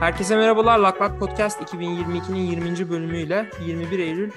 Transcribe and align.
Herkese 0.00 0.36
merhabalar. 0.36 0.78
Laklak 0.78 1.18
Podcast 1.20 1.62
2022'nin 1.62 2.38
20. 2.38 2.90
bölümüyle 2.90 3.50
21 3.66 3.98
Eylül 3.98 4.30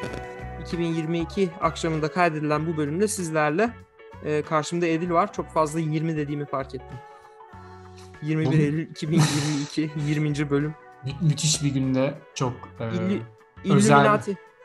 2022 0.62 1.50
akşamında 1.62 2.12
kaydedilen 2.12 2.68
bu 2.68 2.78
bölümde 2.78 3.08
sizlerle 3.08 3.70
e, 4.26 4.42
karşımda 4.42 4.88
Edil 4.88 5.12
var. 5.12 5.34
Çok 5.34 5.50
fazla 5.50 5.80
20 5.80 6.18
dediğimi 6.18 6.46
fark 6.46 6.76
ettim. 6.76 6.98
21 8.22 8.48
Oğlum. 8.48 8.60
Eylül 8.60 8.90
2022 8.90 9.92
20. 10.08 10.50
bölüm. 10.50 10.76
Mü- 11.06 11.12
müthiş 11.22 11.64
bir 11.64 11.70
günde 11.70 12.14
çok 12.34 12.54
e, 12.80 12.90
İlli, 13.66 13.74
özel. 13.74 14.20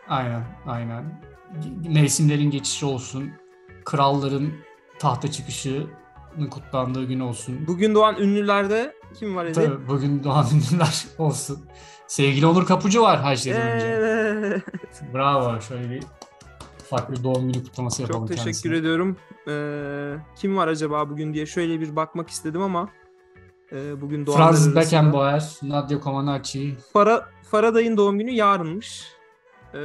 Aynen 0.09 0.43
aynen 0.67 1.23
mevsimlerin 1.89 2.51
geçişi 2.51 2.87
olsun 2.87 3.31
kralların 3.85 4.53
tahta 4.99 5.31
çıkışının 5.31 5.91
kutlandığı 6.51 7.05
gün 7.05 7.21
olsun. 7.21 7.65
Bugün 7.67 7.95
doğan 7.95 8.17
ünlülerde 8.17 8.95
kim 9.19 9.37
var 9.37 9.45
Edil? 9.45 9.55
Tabii 9.55 9.89
bugün 9.89 10.25
doğan 10.25 10.47
ünlüler 10.55 11.05
olsun. 11.19 11.59
Sevgili 12.07 12.47
Onur 12.47 12.67
Kapıcı 12.67 13.03
var 13.03 13.23
her 13.23 13.37
şeyden 13.37 13.71
önce. 13.71 13.87
Evet. 13.87 14.63
Bravo 15.15 15.61
şöyle 15.61 15.91
bir 15.91 16.03
ufak 16.81 17.13
bir 17.13 17.25
doğum 17.25 17.53
günü 17.53 17.65
kutlaması 17.65 18.03
yapalım 18.03 18.21
Çok 18.21 18.29
teşekkür 18.29 18.45
kendisine. 18.45 18.77
ediyorum. 18.77 19.17
Ee, 19.49 20.15
kim 20.37 20.57
var 20.57 20.69
acaba 20.69 21.11
bugün 21.11 21.35
diye 21.35 21.47
şöyle 21.47 21.81
bir 21.81 21.97
bakmak 21.97 22.31
istedim 22.31 22.63
ama 22.63 22.89
e, 23.73 24.01
bugün 24.01 24.27
doğanlar 24.27 24.47
Franz 24.47 24.77
Beckenbauer, 24.77 25.51
Nadia 25.63 26.01
Comaneci. 26.01 26.77
Fara, 26.93 27.29
Faraday'ın 27.51 27.97
doğum 27.97 28.19
günü 28.19 28.31
yarınmış. 28.31 29.05
Ee, 29.75 29.79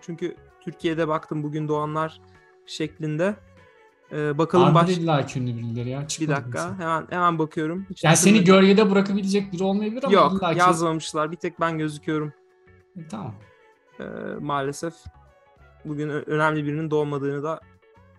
çünkü 0.00 0.36
Türkiye'de 0.64 1.08
baktım 1.08 1.42
bugün 1.42 1.68
doğanlar 1.68 2.20
şeklinde. 2.66 3.34
Ee, 4.12 4.38
bakalım 4.38 4.74
baş... 4.74 4.98
illa 4.98 5.26
ünlü 5.36 5.56
birileri 5.56 5.90
ya. 5.90 6.00
Bir 6.00 6.06
çıkmadı 6.06 6.30
dakika 6.40 6.68
kimse. 6.68 6.82
hemen 6.82 7.06
hemen 7.10 7.38
bakıyorum. 7.38 7.86
Hiç 7.90 8.04
Yani 8.04 8.16
seni 8.16 8.44
gölgede 8.44 8.90
bırakabilecek 8.90 9.52
biri 9.52 9.64
olmayabilir 9.64 10.04
ama 10.04 10.12
Yok 10.12 10.32
illa 10.32 10.52
ki... 10.52 10.58
yazmamışlar. 10.58 11.32
Bir 11.32 11.36
tek 11.36 11.60
ben 11.60 11.78
gözüküyorum 11.78 12.32
E, 12.96 13.08
Tamam. 13.10 13.34
ee, 14.00 14.04
maalesef. 14.40 14.94
Bugün 15.84 16.08
önemli 16.08 16.64
birinin 16.64 16.90
doğmadığını 16.90 17.42
da 17.42 17.60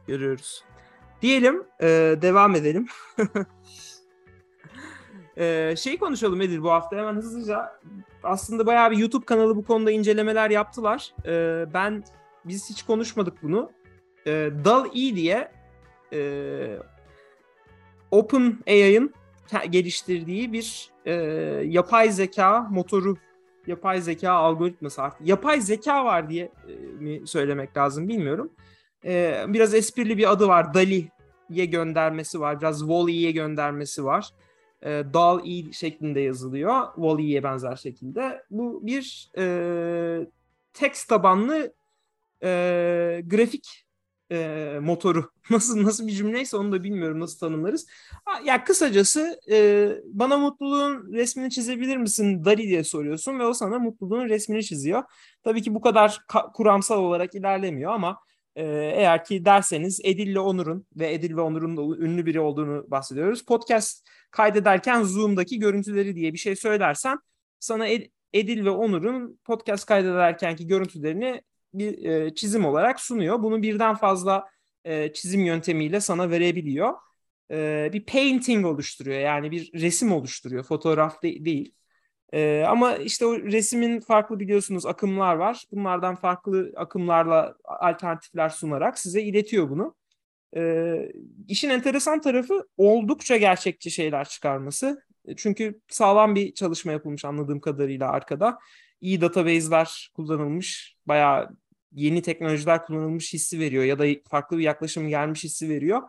görüyoruz. 0.07 0.63
Diyelim 1.21 1.63
e, 1.81 1.87
devam 2.21 2.55
edelim. 2.55 2.87
Ee, 5.37 5.75
şey 5.77 5.97
konuşalım 5.97 6.41
Edil 6.41 6.63
bu 6.63 6.71
hafta 6.71 6.97
hemen 6.97 7.15
hızlıca. 7.15 7.79
Aslında 8.23 8.65
bayağı 8.65 8.91
bir 8.91 8.97
YouTube 8.97 9.25
kanalı 9.25 9.55
bu 9.55 9.65
konuda 9.65 9.91
incelemeler 9.91 10.49
yaptılar. 10.49 11.13
Ee, 11.25 11.65
ben 11.73 12.03
biz 12.45 12.69
hiç 12.69 12.83
konuşmadık 12.83 13.43
bunu. 13.43 13.71
Ee, 14.27 14.49
DAL-E 14.65 15.15
diye 15.15 15.51
e, 16.13 16.77
OpenAI'ın 18.11 19.13
geliştirdiği 19.69 20.53
bir 20.53 20.89
e, 21.05 21.13
yapay 21.65 22.11
zeka 22.11 22.67
motoru, 22.71 23.17
yapay 23.67 24.01
zeka 24.01 24.31
algoritması 24.31 25.01
artık. 25.01 25.27
Yapay 25.27 25.61
zeka 25.61 26.05
var 26.05 26.29
diye 26.29 26.51
e, 26.67 26.73
mi 26.75 27.27
söylemek 27.27 27.77
lazım 27.77 28.07
bilmiyorum. 28.07 28.51
Ee, 29.05 29.45
biraz 29.47 29.73
esprili 29.73 30.17
bir 30.17 30.31
adı 30.31 30.47
var. 30.47 30.73
DALI-ye 30.73 31.65
göndermesi 31.65 32.39
var. 32.39 32.61
Biraz 32.61 32.79
Wall-E'ye 32.79 33.31
göndermesi 33.31 34.05
var 34.05 34.29
e, 34.81 35.03
DAL-E 35.13 35.71
şeklinde 35.71 36.19
yazılıyor. 36.19 36.85
Wall-E'ye 36.95 37.43
benzer 37.43 37.75
şekilde. 37.75 38.43
Bu 38.51 38.85
bir 38.85 39.31
e, 39.37 40.27
text 40.73 41.09
tabanlı 41.09 41.73
e, 42.43 42.49
grafik 43.27 43.85
e, 44.31 44.79
motoru. 44.81 45.31
Nasıl 45.49 45.83
nasıl 45.83 46.07
bir 46.07 46.11
cümleyse 46.11 46.57
onu 46.57 46.71
da 46.71 46.83
bilmiyorum 46.83 47.19
nasıl 47.19 47.39
tanımlarız. 47.39 47.87
Ya 48.45 48.63
kısacası 48.63 49.39
e, 49.51 49.89
bana 50.05 50.37
mutluluğun 50.37 51.13
resmini 51.13 51.49
çizebilir 51.49 51.97
misin 51.97 52.45
Dali 52.45 52.67
diye 52.67 52.83
soruyorsun 52.83 53.39
ve 53.39 53.45
o 53.45 53.53
sana 53.53 53.79
mutluluğun 53.79 54.29
resmini 54.29 54.63
çiziyor. 54.63 55.03
Tabii 55.43 55.61
ki 55.61 55.75
bu 55.75 55.81
kadar 55.81 56.21
ka- 56.29 56.53
kuramsal 56.53 56.99
olarak 56.99 57.35
ilerlemiyor 57.35 57.91
ama 57.93 58.19
e, 58.55 58.63
eğer 58.95 59.23
ki 59.25 59.45
derseniz 59.45 59.99
Edil 60.03 60.27
ile 60.27 60.39
Onur'un 60.39 60.85
ve 60.95 61.13
Edil 61.13 61.35
ve 61.35 61.41
Onur'un 61.41 61.77
da 61.77 61.81
ünlü 62.05 62.25
biri 62.25 62.39
olduğunu 62.39 62.91
bahsediyoruz. 62.91 63.45
Podcast 63.45 64.07
kaydederken 64.31 65.03
Zoom'daki 65.03 65.59
görüntüleri 65.59 66.15
diye 66.15 66.33
bir 66.33 66.37
şey 66.37 66.55
söylersen 66.55 67.17
sana 67.59 67.87
Ed- 67.89 68.11
Edil 68.33 68.65
ve 68.65 68.69
Onur'un 68.69 69.39
podcast 69.45 69.85
kaydederkenki 69.85 70.67
görüntülerini 70.67 71.41
bir 71.73 72.05
e, 72.05 72.35
çizim 72.35 72.65
olarak 72.65 72.99
sunuyor. 72.99 73.43
Bunu 73.43 73.61
birden 73.61 73.95
fazla 73.95 74.45
e, 74.85 75.13
çizim 75.13 75.45
yöntemiyle 75.45 75.99
sana 76.01 76.29
verebiliyor. 76.29 76.93
E, 77.51 77.89
bir 77.93 78.05
painting 78.05 78.65
oluşturuyor 78.65 79.19
yani 79.19 79.51
bir 79.51 79.71
resim 79.81 80.11
oluşturuyor 80.11 80.63
fotoğraf 80.63 81.23
de- 81.23 81.45
değil. 81.45 81.73
E, 82.33 82.63
ama 82.67 82.95
işte 82.95 83.25
o 83.25 83.39
resmin 83.39 83.99
farklı 83.99 84.39
biliyorsunuz 84.39 84.85
akımlar 84.85 85.35
var. 85.35 85.65
Bunlardan 85.71 86.15
farklı 86.15 86.73
akımlarla 86.77 87.55
alternatifler 87.63 88.49
sunarak 88.49 88.99
size 88.99 89.21
iletiyor 89.21 89.69
bunu. 89.69 89.95
Ee, 90.55 91.11
işin 91.47 91.69
enteresan 91.69 92.21
tarafı 92.21 92.67
oldukça 92.77 93.37
gerçekçi 93.37 93.91
şeyler 93.91 94.29
çıkarması. 94.29 95.03
Çünkü 95.37 95.81
sağlam 95.87 96.35
bir 96.35 96.53
çalışma 96.53 96.91
yapılmış 96.91 97.25
anladığım 97.25 97.59
kadarıyla 97.61 98.09
arkada. 98.11 98.59
İyi 99.01 99.21
database'ler 99.21 100.11
kullanılmış, 100.15 100.97
bayağı 101.05 101.49
yeni 101.91 102.21
teknolojiler 102.21 102.85
kullanılmış 102.85 103.33
hissi 103.33 103.59
veriyor 103.59 103.83
ya 103.83 103.99
da 103.99 104.05
farklı 104.29 104.57
bir 104.57 104.63
yaklaşım 104.63 105.09
gelmiş 105.09 105.43
hissi 105.43 105.69
veriyor. 105.69 106.01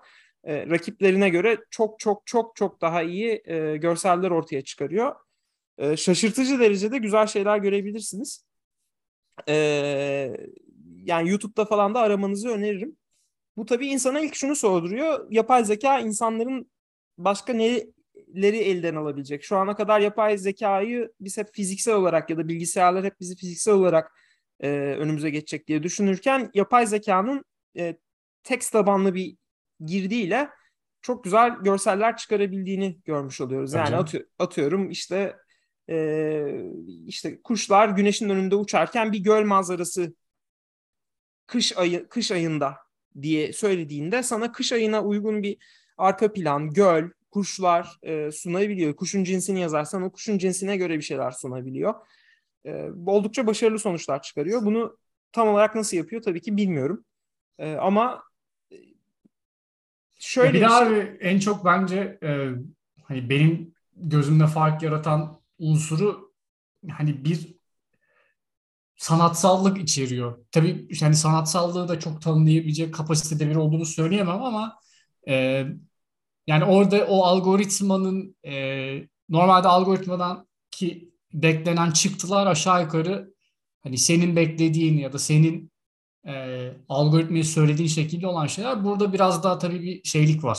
Ee, 0.44 0.66
rakiplerine 0.66 1.28
göre 1.28 1.58
çok 1.70 1.98
çok 1.98 2.26
çok 2.26 2.56
çok 2.56 2.80
daha 2.80 3.02
iyi 3.02 3.42
e, 3.44 3.76
görseller 3.76 4.30
ortaya 4.30 4.62
çıkarıyor. 4.62 5.14
Ee, 5.78 5.96
şaşırtıcı 5.96 6.58
derecede 6.58 6.98
güzel 6.98 7.26
şeyler 7.26 7.58
görebilirsiniz. 7.58 8.44
Ee, 9.48 10.36
yani 11.04 11.30
YouTube'da 11.30 11.64
falan 11.64 11.94
da 11.94 12.00
aramanızı 12.00 12.48
öneririm. 12.48 12.96
Bu 13.56 13.66
tabii 13.66 13.86
insana 13.86 14.20
ilk 14.20 14.34
şunu 14.34 14.56
sorduruyor. 14.56 15.26
Yapay 15.30 15.64
zeka 15.64 16.00
insanların 16.00 16.70
başka 17.18 17.52
neleri 18.34 18.56
elden 18.56 18.94
alabilecek? 18.94 19.44
Şu 19.44 19.56
ana 19.56 19.76
kadar 19.76 20.00
yapay 20.00 20.38
zekayı 20.38 21.12
biz 21.20 21.38
hep 21.38 21.54
fiziksel 21.54 21.94
olarak 21.94 22.30
ya 22.30 22.36
da 22.36 22.48
bilgisayarlar 22.48 23.04
hep 23.04 23.20
bizi 23.20 23.36
fiziksel 23.36 23.74
olarak 23.74 24.12
e, 24.60 24.68
önümüze 24.70 25.30
geçecek 25.30 25.68
diye 25.68 25.82
düşünürken 25.82 26.50
yapay 26.54 26.86
zekanın 26.86 27.44
e, 27.76 27.96
text 28.42 28.72
tabanlı 28.72 29.14
bir 29.14 29.36
girdiyle 29.84 30.48
çok 31.02 31.24
güzel 31.24 31.50
görseller 31.50 32.16
çıkarabildiğini 32.16 33.00
görmüş 33.04 33.40
oluyoruz. 33.40 33.72
Yani 33.72 33.96
atı- 33.96 34.28
atıyorum 34.38 34.90
işte 34.90 35.36
e, 35.90 36.46
işte 37.06 37.42
kuşlar 37.42 37.88
güneşin 37.88 38.28
önünde 38.28 38.54
uçarken 38.56 39.12
bir 39.12 39.18
göl 39.18 39.44
manzarası 39.44 40.14
kış 41.46 41.78
ayı 41.78 42.08
kış 42.08 42.32
ayında 42.32 42.76
diye 43.22 43.52
söylediğinde 43.52 44.22
sana 44.22 44.52
kış 44.52 44.72
ayına 44.72 45.02
uygun 45.02 45.42
bir 45.42 45.56
arka 45.98 46.32
plan, 46.32 46.70
göl, 46.70 47.10
kuşlar 47.30 47.98
e, 48.02 48.30
sunabiliyor. 48.30 48.96
Kuşun 48.96 49.24
cinsini 49.24 49.60
yazarsan 49.60 50.02
o 50.02 50.12
kuşun 50.12 50.38
cinsine 50.38 50.76
göre 50.76 50.96
bir 50.96 51.02
şeyler 51.02 51.30
sunabiliyor. 51.30 51.94
E, 52.64 52.88
oldukça 53.06 53.46
başarılı 53.46 53.78
sonuçlar 53.78 54.22
çıkarıyor. 54.22 54.64
Bunu 54.64 54.98
tam 55.32 55.48
olarak 55.48 55.74
nasıl 55.74 55.96
yapıyor 55.96 56.22
tabii 56.22 56.40
ki 56.40 56.56
bilmiyorum. 56.56 57.04
E, 57.58 57.74
ama 57.74 58.22
e, 58.72 58.76
şöyle 60.18 60.54
bir 60.54 60.58
bir 60.58 60.64
de 60.64 60.68
şey- 60.68 61.16
en 61.20 61.38
çok 61.38 61.64
bence 61.64 62.18
e, 62.22 62.48
hani 63.02 63.30
benim 63.30 63.74
gözümde 63.96 64.46
fark 64.46 64.82
yaratan 64.82 65.40
unsuru 65.58 66.32
hani 66.90 67.24
bir 67.24 67.60
sanatsallık 68.96 69.78
içeriyor. 69.78 70.38
Tabii 70.52 70.88
yani 71.00 71.16
sanatsallığı 71.16 71.88
da 71.88 71.98
çok 72.00 72.22
tanımlayabilecek 72.22 72.94
kapasitede 72.94 73.50
biri 73.50 73.58
olduğunu 73.58 73.84
söyleyemem 73.86 74.42
ama 74.42 74.78
e, 75.28 75.66
yani 76.50 76.64
orada 76.64 77.06
o 77.06 77.22
algoritmanın 77.22 78.36
e, 78.46 78.54
normalde 79.28 79.68
algoritmadan 79.68 80.48
ki 80.70 81.12
beklenen 81.32 81.90
çıktılar 81.90 82.46
aşağı 82.46 82.82
yukarı 82.82 83.34
hani 83.82 83.98
senin 83.98 84.36
beklediğin 84.36 84.98
ya 84.98 85.12
da 85.12 85.18
senin 85.18 85.72
e, 86.26 86.66
algoritmayı 86.88 87.44
söylediğin 87.44 87.88
şekilde 87.88 88.26
olan 88.26 88.46
şeyler. 88.46 88.84
Burada 88.84 89.12
biraz 89.12 89.44
daha 89.44 89.58
tabii 89.58 89.82
bir 89.82 90.04
şeylik 90.04 90.44
var. 90.44 90.58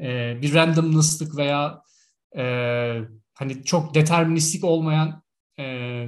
E, 0.00 0.38
bir 0.42 0.54
randomness'lık 0.54 1.36
veya 1.36 1.82
e, 2.36 2.42
hani 3.34 3.64
çok 3.64 3.94
deterministik 3.94 4.64
olmayan 4.64 5.22
e, 5.58 6.06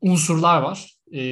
unsurlar 0.00 0.62
var. 0.62 0.94
E, 1.12 1.22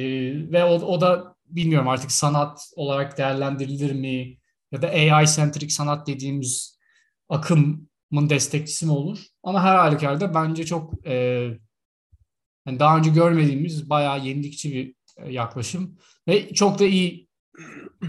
ve 0.51 0.63
o, 0.63 0.73
o 0.73 1.01
da 1.01 1.35
bilmiyorum 1.45 1.87
artık 1.87 2.11
sanat 2.11 2.71
olarak 2.75 3.17
değerlendirilir 3.17 3.91
mi 3.91 4.37
ya 4.71 4.81
da 4.81 4.87
AI-centric 4.87 5.69
sanat 5.69 6.07
dediğimiz 6.07 6.76
akımın 7.29 7.89
destekçisi 8.29 8.85
mi 8.85 8.91
olur? 8.91 9.19
Ama 9.43 9.63
her 9.63 9.75
halükarda 9.75 10.33
bence 10.33 10.65
çok 10.65 11.07
e, 11.07 11.13
yani 12.67 12.79
daha 12.79 12.97
önce 12.97 13.09
görmediğimiz 13.09 13.89
bayağı 13.89 14.25
yenilikçi 14.25 14.73
bir 14.73 14.95
e, 15.17 15.31
yaklaşım 15.33 15.97
ve 16.27 16.53
çok 16.53 16.79
da 16.79 16.85
iyi 16.85 17.27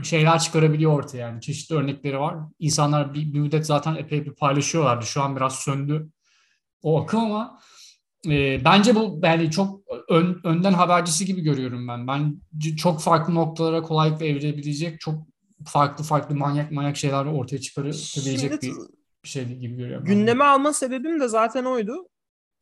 şeyler 0.02 0.38
çıkarabiliyor 0.38 0.92
ortaya 0.92 1.18
yani 1.18 1.40
çeşitli 1.40 1.74
örnekleri 1.74 2.18
var. 2.18 2.36
İnsanlar 2.58 3.14
bir, 3.14 3.32
bir 3.32 3.40
müddet 3.40 3.66
zaten 3.66 3.94
epey 3.94 4.26
bir 4.26 4.32
paylaşıyorlardı. 4.32 5.06
Şu 5.06 5.22
an 5.22 5.36
biraz 5.36 5.54
söndü 5.54 6.08
o 6.82 7.02
akım 7.02 7.20
ama 7.20 7.60
e, 8.26 8.64
bence 8.64 8.94
bu 8.94 9.20
yani 9.22 9.50
çok 9.50 9.80
ön, 10.08 10.40
önden 10.44 10.72
habercisi 10.72 11.26
gibi 11.26 11.40
görüyorum 11.40 11.88
ben. 11.88 12.06
Ben 12.06 12.40
çok 12.76 13.00
farklı 13.00 13.34
noktalara 13.34 13.82
kolaylıkla 13.82 14.26
evrilebilecek 14.26 15.00
çok 15.00 15.26
farklı 15.66 16.04
farklı 16.04 16.36
manyak 16.36 16.72
manyak 16.72 16.96
şeyler 16.96 17.24
ortaya 17.24 17.60
çıkarabilecek 17.60 18.62
bir, 18.62 18.72
bir 19.28 19.32
şey 19.32 19.58
gibi 19.58 19.76
görüyorum. 19.76 20.04
Gündeme 20.04 20.40
ben. 20.40 20.46
alma 20.46 20.72
sebebim 20.72 21.20
de 21.20 21.28
zaten 21.28 21.64
oydu. 21.64 22.08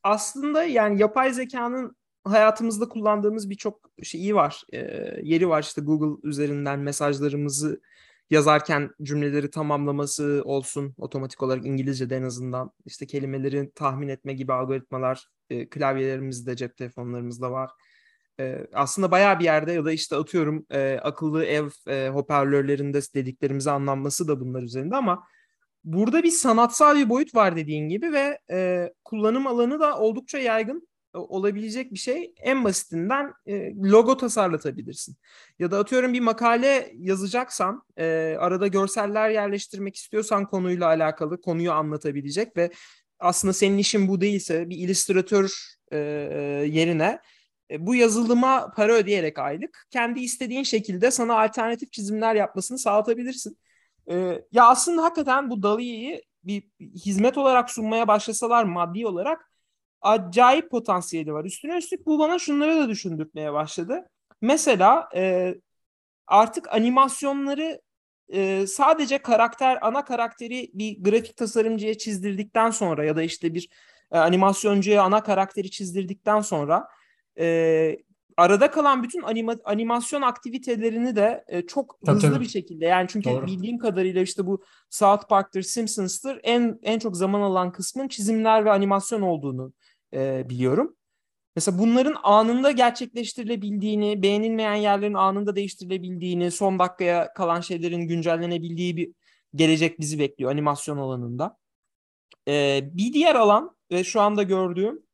Aslında 0.03 0.65
yani 0.65 1.01
yapay 1.01 1.33
zekanın 1.33 1.97
hayatımızda 2.25 2.89
kullandığımız 2.89 3.51
birçok 3.51 3.91
şeyi 4.03 4.35
var. 4.35 4.63
E, 4.73 4.79
yeri 5.23 5.49
var 5.49 5.63
işte 5.63 5.81
Google 5.81 6.29
üzerinden 6.29 6.79
mesajlarımızı 6.79 7.81
yazarken 8.31 8.91
cümleleri 9.03 9.51
tamamlaması 9.51 10.43
olsun 10.45 10.95
otomatik 10.99 11.43
olarak 11.43 11.67
İngilizce'de 11.67 12.17
en 12.17 12.23
azından 12.23 12.71
işte 12.85 13.07
kelimeleri 13.07 13.71
tahmin 13.75 14.09
etme 14.09 14.33
gibi 14.33 14.53
algoritmalar 14.53 15.29
e, 15.51 15.69
klavyelerimizde 15.69 16.57
cep 16.57 16.77
telefonlarımızda 16.77 17.51
var. 17.53 17.71
E, 18.41 18.67
aslında 18.73 19.11
bayağı 19.11 19.39
bir 19.39 19.45
yerde 19.45 19.73
ya 19.73 19.85
da 19.85 19.93
işte 19.93 20.17
atıyorum 20.17 20.67
e, 20.71 20.99
akıllı 21.03 21.45
ev 21.45 21.69
e, 21.89 22.09
hoparlörlerinde 22.09 23.01
dediklerimizi 23.15 23.71
anlanması 23.71 24.29
da 24.29 24.41
bunlar 24.41 24.63
üzerinde 24.63 24.97
ama 24.97 25.23
burada 25.87 26.23
bir 26.23 26.31
sanatsal 26.31 26.97
bir 26.97 27.09
boyut 27.09 27.35
var 27.35 27.57
dediğin 27.57 27.89
gibi 27.89 28.13
ve 28.13 28.39
e, 28.51 28.91
kullanım 29.05 29.47
alanı 29.47 29.81
da 29.81 29.99
oldukça 29.99 30.39
yaygın 30.39 30.89
olabilecek 31.15 31.93
bir 31.93 31.99
şey 31.99 32.35
en 32.41 32.65
basitinden 32.65 33.33
e, 33.47 33.75
logo 33.75 34.17
tasarlatabilirsin. 34.17 35.17
Ya 35.59 35.71
da 35.71 35.79
atıyorum 35.79 36.13
bir 36.13 36.21
makale 36.21 36.93
yazacaksan 36.99 37.83
e, 37.97 38.37
arada 38.39 38.67
görseller 38.67 39.31
yerleştirmek 39.31 39.97
istiyorsan 39.97 40.47
konuyla 40.47 40.87
alakalı 40.87 41.41
konuyu 41.41 41.73
anlatabilecek 41.73 42.57
ve 42.57 42.71
aslında 43.19 43.53
senin 43.53 43.79
işin 43.79 44.09
bu 44.09 44.21
değilse 44.21 44.71
bir 44.71 44.77
illüstratör 44.77 45.77
e, 45.93 45.97
yerine 46.69 47.21
e, 47.71 47.87
bu 47.87 47.95
yazılıma 47.95 48.73
para 48.77 48.93
ödeyerek 48.93 49.39
aylık 49.39 49.87
kendi 49.91 50.21
istediğin 50.21 50.63
şekilde 50.63 51.11
sana 51.11 51.41
alternatif 51.41 51.93
çizimler 51.93 52.35
yapmasını 52.35 52.79
sağlatabilirsin. 52.79 53.59
E, 54.11 54.45
ya 54.53 54.67
aslında 54.69 55.03
hakikaten 55.03 55.51
bu 55.51 55.63
DALL-E'yi 55.63 56.25
bir 56.45 56.63
hizmet 56.81 57.39
olarak 57.39 57.71
sunmaya 57.71 58.09
başlasalar 58.09 58.65
maddi 58.65 59.07
olarak 59.07 59.51
acayip 60.01 60.71
potansiyeli 60.71 61.33
var. 61.33 61.45
Üstüne 61.45 61.77
üstlük 61.77 62.07
bu 62.07 62.19
bana 62.19 62.39
şunları 62.39 62.77
da 62.77 62.89
düşündürtmeye 62.89 63.53
başladı. 63.53 64.09
Mesela 64.41 65.09
e, 65.15 65.55
artık 66.27 66.75
animasyonları 66.75 67.81
e, 68.29 68.67
sadece 68.67 69.19
karakter, 69.19 69.79
ana 69.83 70.05
karakteri 70.05 70.71
bir 70.75 71.03
grafik 71.03 71.37
tasarımcıya 71.37 71.99
çizdirdikten 71.99 72.71
sonra 72.71 73.05
ya 73.05 73.17
da 73.17 73.23
işte 73.23 73.55
bir 73.55 73.69
e, 74.13 74.19
animasyoncuya 74.19 75.03
ana 75.03 75.23
karakteri 75.23 75.71
çizdirdikten 75.71 76.41
sonra 76.41 76.89
e, 77.39 77.97
arada 78.37 78.71
kalan 78.71 79.03
bütün 79.03 79.23
anima, 79.23 79.57
animasyon 79.65 80.23
aktivitelerini 80.23 81.17
de 81.17 81.45
e, 81.49 81.67
çok 81.67 81.99
tabii, 82.07 82.17
hızlı 82.17 82.31
tabii. 82.31 82.45
bir 82.45 82.49
şekilde 82.49 82.85
yani 82.85 83.09
çünkü 83.09 83.31
Doğru. 83.31 83.47
bildiğim 83.47 83.79
kadarıyla 83.79 84.23
işte 84.23 84.47
bu 84.47 84.65
South 84.91 85.29
Park'tır, 85.29 85.63
Simpsons'tır 85.63 86.41
en 86.43 86.79
en 86.83 86.99
çok 86.99 87.17
zaman 87.17 87.41
alan 87.41 87.73
kısmın 87.73 88.09
çizimler 88.09 88.65
ve 88.65 88.71
animasyon 88.71 89.23
olduğunu 89.23 89.73
e, 90.15 90.49
biliyorum. 90.49 90.97
Mesela 91.57 91.79
bunların 91.79 92.17
anında 92.23 92.71
gerçekleştirilebildiğini, 92.71 94.23
beğenilmeyen 94.23 94.75
yerlerin 94.75 95.15
anında 95.15 95.57
değiştirilebildiğini, 95.57 96.51
son 96.51 96.79
dakikaya 96.79 97.33
kalan 97.33 97.61
şeylerin 97.61 98.09
güncellenebildiği 98.09 98.97
bir 98.97 99.13
gelecek 99.55 100.01
bizi 100.01 100.19
bekliyor 100.19 100.51
animasyon 100.51 100.97
alanında. 100.97 101.57
Ee, 102.49 102.91
bir 102.93 103.13
diğer 103.13 103.35
alan 103.35 103.77
ve 103.91 104.05
şu 104.05 104.21
anda 104.21 104.43
gördüğüm, 104.43 105.06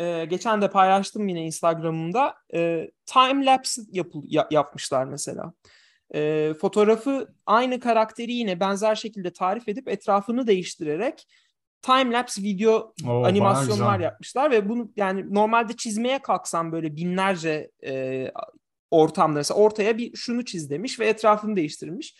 e, 0.00 0.24
geçen 0.24 0.62
de 0.62 0.70
paylaştım 0.70 1.28
yine 1.28 1.44
Instagram'ımda, 1.44 2.34
e, 2.54 2.90
time 3.06 3.46
lapse 3.46 3.82
yapı, 3.92 4.18
ya, 4.24 4.48
yapmışlar 4.50 5.04
mesela. 5.04 5.52
E, 6.14 6.54
fotoğrafı 6.60 7.34
aynı 7.46 7.80
karakteri 7.80 8.32
yine 8.32 8.60
benzer 8.60 8.94
şekilde 8.94 9.32
tarif 9.32 9.68
edip 9.68 9.88
etrafını 9.88 10.46
değiştirerek 10.46 11.26
time 11.82 12.12
lapse 12.12 12.42
video 12.42 12.94
Oo, 13.06 13.24
animasyonlar 13.24 14.00
yapmışlar 14.00 14.50
ve 14.50 14.68
bunu 14.68 14.92
yani 14.96 15.34
normalde 15.34 15.76
çizmeye 15.76 16.18
kalksam 16.18 16.72
böyle 16.72 16.96
binlerce 16.96 17.70
e, 17.84 18.26
ortamda 18.90 19.34
mesela 19.34 19.60
ortaya 19.60 19.98
bir 19.98 20.16
şunu 20.16 20.44
çiz 20.44 20.70
demiş 20.70 21.00
ve 21.00 21.08
etrafını 21.08 21.56
değiştirmiş. 21.56 22.16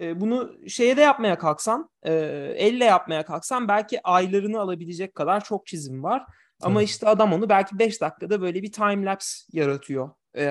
E, 0.00 0.20
bunu 0.20 0.68
şeye 0.68 0.96
de 0.96 1.00
yapmaya 1.00 1.38
kalksan, 1.38 1.90
e, 2.02 2.12
elle 2.56 2.84
yapmaya 2.84 3.24
kalksan 3.24 3.68
belki 3.68 4.02
aylarını 4.02 4.60
alabilecek 4.60 5.14
kadar 5.14 5.44
çok 5.44 5.66
çizim 5.66 6.02
var. 6.02 6.22
Ama 6.64 6.82
işte 6.82 7.08
adam 7.08 7.32
onu 7.32 7.48
belki 7.48 7.78
5 7.78 8.00
dakikada 8.00 8.40
böyle 8.40 8.62
bir 8.62 8.72
time 8.72 9.04
lapse 9.04 9.36
yaratıyor. 9.52 10.10
E, 10.34 10.44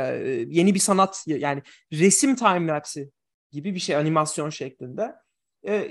yeni 0.48 0.74
bir 0.74 0.80
sanat 0.80 1.24
yani 1.28 1.62
resim 1.94 2.36
time 2.36 2.68
lapse'i 2.68 3.12
gibi 3.52 3.76
bir 3.76 3.80
şey 3.80 3.96
animasyon 3.96 4.50
şeklinde. 4.50 5.16
E, 5.68 5.88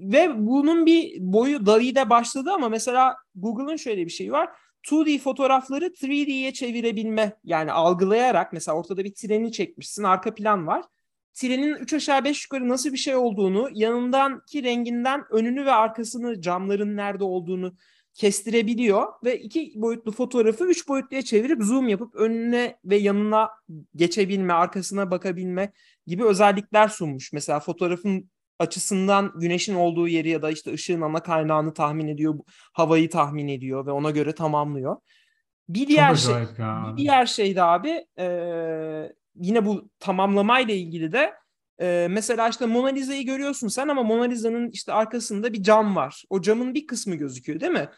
ve 0.00 0.46
bunun 0.46 0.86
bir 0.86 1.16
boyu 1.20 1.66
DALL-E'de 1.66 2.10
başladı 2.10 2.50
ama 2.52 2.68
mesela 2.68 3.16
Google'ın 3.34 3.76
şöyle 3.76 4.04
bir 4.04 4.10
şeyi 4.10 4.32
var. 4.32 4.48
2D 4.82 5.18
fotoğrafları 5.18 5.86
3D'ye 5.86 6.52
çevirebilme 6.52 7.36
yani 7.44 7.72
algılayarak 7.72 8.52
mesela 8.52 8.78
ortada 8.78 9.04
bir 9.04 9.14
treni 9.14 9.52
çekmişsin 9.52 10.02
arka 10.02 10.34
plan 10.34 10.66
var. 10.66 10.84
Trenin 11.34 11.74
3 11.74 11.92
aşağı 11.92 12.24
5 12.24 12.44
yukarı 12.44 12.68
nasıl 12.68 12.92
bir 12.92 12.98
şey 12.98 13.16
olduğunu 13.16 13.68
yanındaki 13.72 14.62
renginden 14.62 15.24
önünü 15.30 15.66
ve 15.66 15.72
arkasını 15.72 16.40
camların 16.40 16.96
nerede 16.96 17.24
olduğunu 17.24 17.76
kestirebiliyor 18.14 19.06
ve 19.24 19.40
iki 19.40 19.72
boyutlu 19.76 20.12
fotoğrafı 20.12 20.64
üç 20.64 20.88
boyutluya 20.88 21.22
çevirip 21.22 21.62
zoom 21.62 21.88
yapıp 21.88 22.14
önüne 22.14 22.78
ve 22.84 22.96
yanına 22.96 23.50
geçebilme, 23.96 24.52
arkasına 24.52 25.10
bakabilme 25.10 25.72
gibi 26.06 26.24
özellikler 26.24 26.88
sunmuş. 26.88 27.32
Mesela 27.32 27.60
fotoğrafın 27.60 28.30
açısından 28.58 29.32
güneşin 29.36 29.74
olduğu 29.74 30.08
yeri 30.08 30.28
ya 30.28 30.42
da 30.42 30.50
işte 30.50 30.72
ışığın 30.72 31.00
ana 31.00 31.22
kaynağını 31.22 31.74
tahmin 31.74 32.08
ediyor, 32.08 32.38
havayı 32.72 33.10
tahmin 33.10 33.48
ediyor 33.48 33.86
ve 33.86 33.90
ona 33.90 34.10
göre 34.10 34.34
tamamlıyor. 34.34 34.96
Bir 35.68 35.88
diğer 35.88 36.14
şey, 36.14 36.34
bir 36.34 36.96
diğer 36.96 37.26
şey 37.26 37.56
de 37.56 37.62
abi 37.62 38.06
e, 38.18 38.26
yine 39.34 39.66
bu 39.66 39.90
tamamlamayla 39.98 40.74
ilgili 40.74 41.12
de 41.12 41.32
e, 41.80 42.06
mesela 42.10 42.48
işte 42.48 42.66
Mona 42.66 42.88
Lisa'yı 42.88 43.26
görüyorsun 43.26 43.68
sen 43.68 43.88
ama 43.88 44.02
Mona 44.02 44.24
Lisa'nın 44.24 44.70
işte 44.70 44.92
arkasında 44.92 45.52
bir 45.52 45.62
cam 45.62 45.96
var. 45.96 46.24
O 46.30 46.40
camın 46.40 46.74
bir 46.74 46.86
kısmı 46.86 47.14
gözüküyor 47.14 47.60
değil 47.60 47.72
mi? 47.72 47.90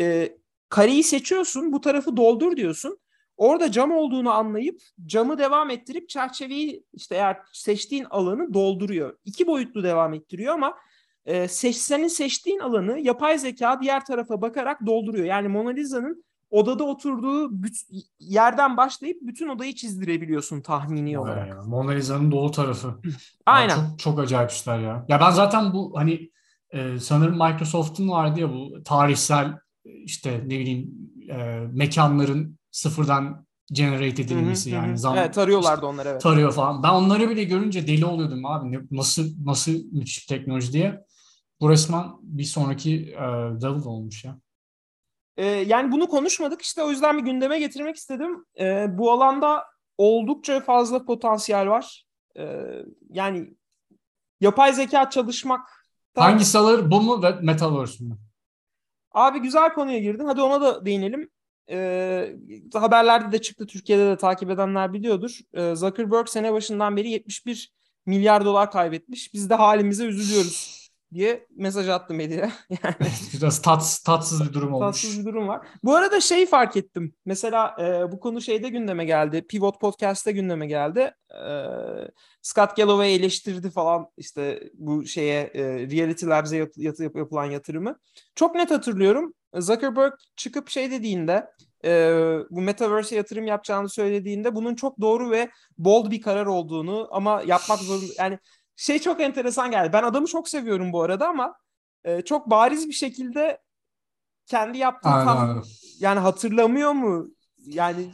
E, 0.00 0.36
kareyi 0.68 1.02
seçiyorsun, 1.02 1.72
bu 1.72 1.80
tarafı 1.80 2.16
doldur 2.16 2.56
diyorsun. 2.56 2.98
Orada 3.36 3.72
cam 3.72 3.92
olduğunu 3.92 4.30
anlayıp 4.30 4.80
camı 5.06 5.38
devam 5.38 5.70
ettirip 5.70 6.08
çerçeveyi 6.08 6.84
işte 6.92 7.14
eğer 7.14 7.36
seçtiğin 7.52 8.04
alanı 8.04 8.54
dolduruyor. 8.54 9.18
İki 9.24 9.46
boyutlu 9.46 9.82
devam 9.82 10.14
ettiriyor 10.14 10.54
ama 10.54 10.76
e, 11.24 11.48
seç, 11.48 11.76
senin 11.76 12.08
seçtiğin 12.08 12.58
alanı 12.58 13.00
yapay 13.00 13.38
zeka 13.38 13.80
diğer 13.82 14.04
tarafa 14.04 14.42
bakarak 14.42 14.86
dolduruyor. 14.86 15.24
Yani 15.24 15.48
Mona 15.48 15.70
Lisa'nın 15.70 16.24
odada 16.50 16.84
oturduğu 16.84 17.50
yerden 18.18 18.76
başlayıp 18.76 19.18
bütün 19.22 19.48
odayı 19.48 19.74
çizdirebiliyorsun 19.74 20.60
tahmini 20.60 21.10
Vay 21.10 21.16
olarak. 21.18 21.48
Ya, 21.48 21.62
Mona 21.62 21.90
Lisa'nın 21.90 22.30
doğu 22.30 22.50
tarafı. 22.50 22.94
Aynen. 23.46 23.76
Ya 23.76 23.88
çok, 23.90 23.98
çok 23.98 24.18
acayip 24.18 24.50
işler 24.50 24.78
ya. 24.78 25.04
Ya 25.08 25.20
ben 25.20 25.30
zaten 25.30 25.72
bu 25.72 25.92
hani 25.96 26.30
e, 26.70 26.98
sanırım 26.98 27.34
Microsoft'un 27.34 28.08
vardı 28.08 28.40
ya 28.40 28.52
bu 28.52 28.82
tarihsel 28.84 29.58
işte 29.84 30.44
ne 30.46 30.58
bileyim 30.58 30.90
e, 31.28 31.36
mekanların 31.72 32.58
sıfırdan 32.70 33.46
generate 33.72 34.22
edilmesi 34.22 34.70
hı 34.70 34.74
hı, 34.74 34.86
yani. 34.86 34.98
Zam, 34.98 35.16
evet 35.16 35.34
tarıyorlardı 35.34 35.76
işte, 35.76 35.86
onları 35.86 36.08
evet. 36.08 36.20
Tarıyor 36.20 36.52
falan. 36.52 36.82
Ben 36.82 36.90
onları 36.90 37.30
bile 37.30 37.44
görünce 37.44 37.86
deli 37.86 38.04
oluyordum 38.04 38.46
abi. 38.46 38.72
Ne, 38.72 38.78
nasıl 38.90 39.44
nasıl 39.44 39.72
müthiş 39.92 40.30
bir 40.30 40.36
teknoloji 40.36 40.72
diye. 40.72 41.04
Bu 41.60 41.70
resmen 41.70 42.04
bir 42.22 42.44
sonraki 42.44 42.96
e, 42.96 43.22
level 43.62 43.84
olmuş 43.84 44.24
ya. 44.24 44.40
Ee, 45.36 45.46
yani 45.46 45.92
bunu 45.92 46.08
konuşmadık 46.08 46.62
işte 46.62 46.82
o 46.82 46.90
yüzden 46.90 47.18
bir 47.18 47.22
gündeme 47.22 47.58
getirmek 47.58 47.96
istedim. 47.96 48.44
Ee, 48.60 48.86
bu 48.98 49.12
alanda 49.12 49.64
oldukça 49.98 50.60
fazla 50.60 51.04
potansiyel 51.04 51.68
var. 51.68 52.04
Ee, 52.38 52.84
yani 53.10 53.54
yapay 54.40 54.72
zeka 54.72 55.10
çalışmak 55.10 55.60
Hangisi 56.16 56.58
alır 56.58 56.90
bu 56.90 57.00
mu 57.02 57.22
ve 57.22 57.32
Metaverse 57.42 58.04
mü? 58.04 58.18
Abi 59.12 59.38
güzel 59.38 59.74
konuya 59.74 59.98
girdin. 59.98 60.24
Hadi 60.24 60.42
ona 60.42 60.60
da 60.60 60.86
değinelim 60.86 61.30
e, 61.70 62.36
haberlerde 62.74 63.32
de 63.32 63.42
çıktı 63.42 63.66
Türkiye'de 63.66 64.06
de 64.06 64.16
takip 64.16 64.50
edenler 64.50 64.92
biliyordur. 64.92 65.38
E, 65.54 65.74
Zuckerberg 65.74 66.28
sene 66.28 66.52
başından 66.52 66.96
beri 66.96 67.10
71 67.10 67.72
milyar 68.06 68.44
dolar 68.44 68.70
kaybetmiş. 68.70 69.34
Biz 69.34 69.50
de 69.50 69.54
halimize 69.54 70.04
üzülüyoruz 70.04 70.79
diye 71.14 71.46
mesaj 71.56 71.88
attı 71.88 72.14
medyaya. 72.14 72.52
Yani 72.84 72.94
biraz 73.34 73.62
tats, 73.62 74.02
tatsız 74.02 74.48
bir 74.48 74.52
durum 74.52 74.74
olmuş. 74.74 74.86
Tatsız 74.86 75.20
bir 75.20 75.24
durum 75.24 75.48
var. 75.48 75.66
Bu 75.84 75.96
arada 75.96 76.20
şey 76.20 76.46
fark 76.46 76.76
ettim. 76.76 77.14
Mesela 77.26 77.76
e, 77.80 78.12
bu 78.12 78.20
konu 78.20 78.40
şeyde 78.40 78.68
gündeme 78.68 79.04
geldi. 79.04 79.46
Pivot 79.46 79.80
Podcast'ta 79.80 80.30
gündeme 80.30 80.66
geldi. 80.66 81.14
E, 81.30 81.52
Scott 82.42 82.76
Galloway 82.76 83.14
eleştirdi 83.14 83.70
falan 83.70 84.06
işte 84.16 84.70
bu 84.74 85.06
şeye 85.06 85.40
e, 85.54 85.62
Reality 85.64 86.26
Labs'e 86.26 86.56
yat, 86.56 86.76
yat, 86.76 87.00
yapılan 87.00 87.44
yatırımı. 87.44 87.98
Çok 88.34 88.54
net 88.54 88.70
hatırlıyorum. 88.70 89.34
Zuckerberg 89.54 90.12
çıkıp 90.36 90.68
şey 90.68 90.90
dediğinde 90.90 91.46
e, 91.84 91.90
bu 92.50 92.60
Metaverse'e 92.60 93.16
yatırım 93.16 93.46
yapacağını 93.46 93.88
söylediğinde 93.88 94.54
bunun 94.54 94.74
çok 94.74 95.00
doğru 95.00 95.30
ve 95.30 95.50
bold 95.78 96.10
bir 96.10 96.20
karar 96.20 96.46
olduğunu 96.46 97.08
ama 97.10 97.42
yapmak 97.46 97.78
zorunda 97.78 98.12
yani 98.18 98.38
şey 98.80 98.98
çok 98.98 99.20
enteresan 99.20 99.70
geldi. 99.70 99.92
Ben 99.92 100.02
adamı 100.02 100.26
çok 100.26 100.48
seviyorum 100.48 100.92
bu 100.92 101.02
arada 101.02 101.28
ama 101.28 101.54
e, 102.04 102.22
çok 102.22 102.50
bariz 102.50 102.88
bir 102.88 102.92
şekilde 102.92 103.58
kendi 104.46 104.78
yaptığı 104.78 105.08
Aynen, 105.08 105.24
tam 105.24 105.38
aynen. 105.38 105.62
yani 106.00 106.18
hatırlamıyor 106.20 106.92
mu? 106.92 107.26
Yani 107.66 108.10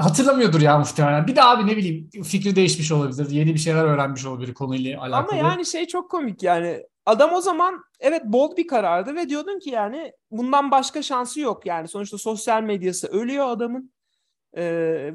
Hatırlamıyordur 0.00 0.60
ya 0.60 0.78
muhtemelen. 0.78 1.26
Bir 1.26 1.36
de 1.36 1.42
abi 1.42 1.66
ne 1.66 1.76
bileyim 1.76 2.10
fikri 2.22 2.56
değişmiş 2.56 2.92
olabilir. 2.92 3.30
Yeni 3.30 3.54
bir 3.54 3.58
şeyler 3.58 3.84
öğrenmiş 3.84 4.26
olabilir 4.26 4.54
konuyla 4.54 5.02
alakalı. 5.02 5.40
ama 5.40 5.48
yani 5.48 5.66
şey 5.66 5.86
çok 5.86 6.10
komik 6.10 6.42
yani 6.42 6.86
adam 7.06 7.32
o 7.32 7.40
zaman 7.40 7.84
evet 8.00 8.22
bold 8.24 8.56
bir 8.56 8.66
karardı 8.66 9.14
ve 9.14 9.28
diyordun 9.28 9.58
ki 9.58 9.70
yani 9.70 10.12
bundan 10.30 10.70
başka 10.70 11.02
şansı 11.02 11.40
yok 11.40 11.66
yani 11.66 11.88
sonuçta 11.88 12.18
sosyal 12.18 12.62
medyası 12.62 13.06
ölüyor 13.08 13.48
adamın 13.48 13.92
Ee, 14.56 14.62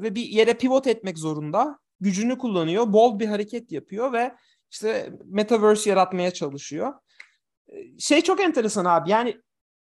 ve 0.02 0.14
bir 0.14 0.22
yere 0.22 0.54
pivot 0.54 0.86
etmek 0.86 1.18
zorunda 1.18 1.78
gücünü 2.00 2.38
kullanıyor 2.38 2.92
bold 2.92 3.20
bir 3.20 3.26
hareket 3.26 3.72
yapıyor 3.72 4.12
ve 4.12 4.34
işte 4.70 5.12
metaverse 5.24 5.90
yaratmaya 5.90 6.30
çalışıyor 6.30 6.94
Ee, 7.68 7.98
şey 7.98 8.20
çok 8.20 8.40
enteresan 8.40 8.84
abi 8.84 9.10
yani 9.10 9.36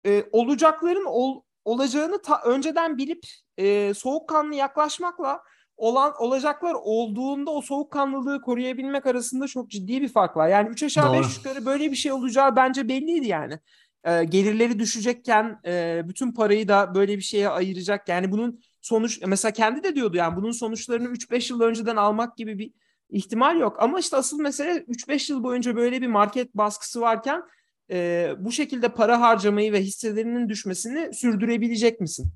e, 0.07 0.25
olacakların 0.33 1.05
ol, 1.05 1.43
olacağını 1.65 2.23
ta, 2.23 2.43
önceden 2.45 2.99
bilip 2.99 3.27
e, 3.59 3.95
soğukkanlı 3.95 4.55
yaklaşmakla 4.55 5.43
olan 5.77 6.15
olacaklar 6.19 6.75
olduğunda 6.75 7.51
o 7.51 7.63
soğukkanlılığı 7.63 8.41
koruyabilmek 8.41 9.07
arasında 9.07 9.47
çok 9.47 9.71
ciddi 9.71 10.03
bir 10.03 10.09
fark 10.09 10.37
var. 10.37 10.49
Yani 10.49 10.69
3 10.69 10.83
aşağı 10.83 11.09
Doğru. 11.15 11.23
5 11.23 11.37
yukarı 11.37 11.67
böyle 11.67 11.91
bir 11.91 11.97
şey 11.97 12.13
olacağı 12.13 12.57
bence 12.57 12.89
belliydi 12.89 13.27
yani. 13.27 13.59
E, 14.05 14.25
gelirleri 14.25 14.79
düşecekken 14.79 15.61
e, 15.67 16.03
bütün 16.09 16.33
parayı 16.33 16.69
da 16.69 16.95
böyle 16.95 17.17
bir 17.17 17.23
şeye 17.23 17.49
ayıracak. 17.49 18.09
Yani 18.09 18.33
bunun 18.33 18.61
sonuç 18.81 19.21
mesela 19.27 19.53
kendi 19.53 19.83
de 19.83 19.95
diyordu 19.95 20.17
yani 20.17 20.37
bunun 20.37 20.53
sonuçlarını 20.53 21.09
3-5 21.09 21.53
yıl 21.53 21.61
önceden 21.61 21.97
almak 21.97 22.37
gibi 22.37 22.59
bir 22.59 22.73
ihtimal 23.11 23.59
yok. 23.61 23.77
Ama 23.83 23.99
işte 24.01 24.17
asıl 24.17 24.41
mesele 24.41 24.71
3-5 24.89 25.33
yıl 25.33 25.43
boyunca 25.43 25.77
böyle 25.77 26.03
bir 26.03 26.07
market 26.07 26.55
baskısı 26.55 27.01
varken 27.01 27.43
e, 27.91 28.31
bu 28.39 28.53
şekilde 28.53 28.89
para 28.89 29.21
harcamayı 29.21 29.73
ve 29.73 29.81
hisselerinin 29.83 30.49
düşmesini 30.49 31.15
sürdürebilecek 31.15 32.01
misin? 32.01 32.33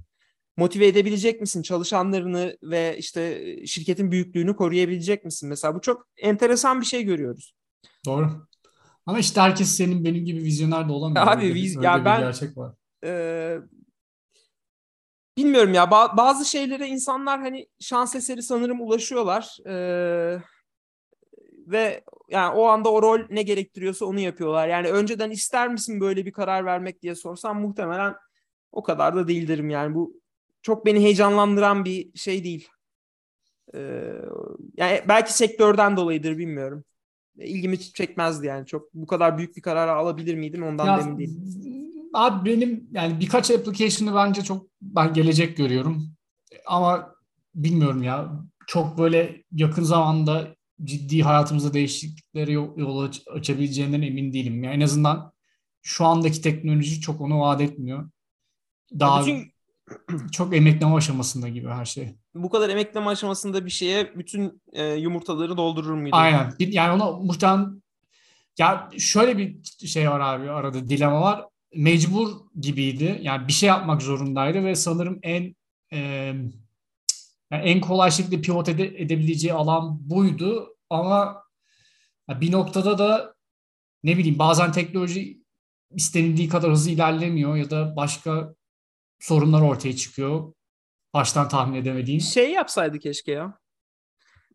Motive 0.57 0.87
edebilecek 0.87 1.41
misin? 1.41 1.63
Çalışanlarını 1.63 2.57
ve 2.63 2.97
işte 2.99 3.23
e, 3.23 3.67
şirketin 3.67 4.11
büyüklüğünü 4.11 4.57
koruyabilecek 4.57 5.25
misin? 5.25 5.49
Mesela 5.49 5.75
bu 5.75 5.81
çok 5.81 6.09
enteresan 6.17 6.81
bir 6.81 6.87
şey 6.87 7.03
görüyoruz. 7.05 7.55
Doğru. 8.07 8.47
Ama 9.07 9.19
işte 9.19 9.41
herkes 9.41 9.69
senin 9.69 10.05
benim 10.05 10.25
gibi 10.25 10.39
vizyoner 10.43 10.89
de 10.89 10.93
olamıyor. 10.93 11.27
Abi, 11.27 11.45
Öyle 11.45 11.55
viz- 11.55 11.85
ya 11.85 12.05
ben- 12.05 12.21
gerçek 12.21 12.57
var. 12.57 12.75
Ee, 13.05 13.57
bilmiyorum 15.37 15.75
ya 15.75 15.85
ba- 15.85 16.17
bazı 16.17 16.45
şeylere 16.45 16.89
insanlar 16.89 17.41
hani 17.41 17.67
şans 17.81 18.15
eseri 18.17 18.43
sanırım 18.43 18.81
ulaşıyorlar 18.81 19.57
Ee, 19.67 20.43
ve 21.71 22.05
yani 22.31 22.55
o 22.55 22.67
anda 22.67 22.93
o 22.93 23.03
rol 23.03 23.21
ne 23.31 23.43
gerektiriyorsa 23.43 24.07
onu 24.07 24.21
yapıyorlar. 24.21 24.69
Yani 24.69 24.89
önceden 24.89 25.31
ister 25.31 25.69
misin 25.69 26.01
böyle 26.01 26.27
bir 26.27 26.33
karar 26.33 26.65
vermek 26.65 27.03
diye 27.03 27.15
sorsam 27.15 27.61
muhtemelen 27.61 28.15
o 28.73 28.83
kadar 28.83 29.17
da 29.17 29.29
değil 29.29 29.49
derim 29.49 29.71
yani 29.71 29.95
bu 29.95 30.21
çok 30.63 30.87
beni 30.87 31.01
heyecanlandıran 31.01 31.85
bir 31.85 32.19
şey 32.19 32.45
değil. 32.45 32.69
Ee, 33.75 34.13
yani 34.77 35.01
belki 35.09 35.33
sektörden 35.33 35.97
dolayıdır 35.97 36.39
bilmiyorum. 36.39 36.85
İlgimi 37.39 37.81
çekmezdi 37.81 38.47
yani 38.47 38.67
çok 38.67 38.95
bu 38.95 39.07
kadar 39.07 39.39
büyük 39.39 39.57
bir 39.57 39.63
karar 39.63 39.89
alabilir 39.89 40.35
miydim 40.35 40.63
ondan 40.63 40.87
Ya, 40.87 40.99
emin 41.01 41.19
değilim. 41.19 42.11
Abi 42.15 42.51
benim 42.51 42.89
yani 42.93 43.21
birkaç 43.21 43.51
application'ı 43.51 44.15
bence 44.15 44.43
çok 44.43 44.67
ben 44.83 45.13
gelecek 45.15 45.57
görüyorum. 45.57 46.13
Ama 46.67 47.15
bilmiyorum 47.55 48.03
ya. 48.03 48.33
Çok 48.67 48.99
böyle 48.99 49.45
yakın 49.53 49.83
zamanda 49.83 50.57
ciddi 50.85 51.23
hayatımızda 51.23 51.75
değişikliklere 51.75 52.53
yol, 52.53 52.79
yol 52.79 52.99
aç- 53.03 53.23
açabileceğinden 53.35 54.03
emin 54.03 54.33
değilim. 54.33 54.65
Yani 54.65 54.75
en 54.75 54.81
azından 54.81 55.33
şu 55.83 56.05
andaki 56.05 56.41
teknoloji 56.43 57.01
çok 57.01 57.21
onu 57.21 57.41
vaat 57.41 57.61
etmiyor. 57.61 58.11
Daha 58.99 59.21
Bütün 59.21 59.53
çok 60.33 60.57
emekleme 60.57 60.95
aşamasında 60.95 61.49
gibi 61.49 61.69
her 61.69 61.85
şey. 61.85 62.15
bu 62.35 62.51
kadar 62.51 62.69
emekleme 62.69 63.07
aşamasında 63.07 63.67
bir 63.67 63.71
şeye 63.71 64.19
bütün 64.19 64.63
e, 64.73 64.85
yumurtaları 64.85 65.57
doldurur 65.57 65.95
muydun? 65.95 66.17
Aynen. 66.17 66.53
Yani 66.59 67.03
ona 67.03 67.13
muhtemelen 67.13 67.83
ya 68.59 68.91
şöyle 68.99 69.39
bir 69.39 69.63
şey 69.87 70.11
var 70.11 70.21
abi 70.21 70.51
arada 70.51 70.89
dilema 70.89 71.21
var. 71.21 71.45
Mecbur 71.75 72.29
gibiydi. 72.61 73.19
Yani 73.23 73.49
bir 73.49 73.53
şey 73.53 73.69
yapmak 73.69 74.03
zorundaydı 74.03 74.65
ve 74.65 74.75
sanırım 74.75 75.19
en 75.23 75.55
e, 75.93 76.33
yani 77.51 77.69
en 77.69 77.81
kolay 77.81 78.11
şekilde 78.11 78.41
pivot 78.41 78.69
ede- 78.69 79.03
edebileceği 79.03 79.53
alan 79.53 80.11
buydu. 80.11 80.77
Ama 80.91 81.43
bir 82.29 82.53
noktada 82.53 82.99
da 82.99 83.35
ne 84.05 84.17
bileyim 84.19 84.39
bazen 84.39 84.73
teknoloji 84.73 85.41
istenildiği 85.91 86.49
kadar 86.49 86.71
hızlı 86.71 86.91
ilerlemiyor 86.91 87.57
ya 87.57 87.71
da 87.71 87.97
başka 87.97 88.55
sorunlar 89.21 89.63
ortaya 89.63 89.97
çıkıyor. 89.97 90.53
Baştan 91.15 91.49
tahmin 91.49 91.81
edemediğin. 91.81 92.19
Şey 92.19 92.53
yapsaydı 92.53 92.99
keşke 92.99 93.33
ya. 93.33 93.59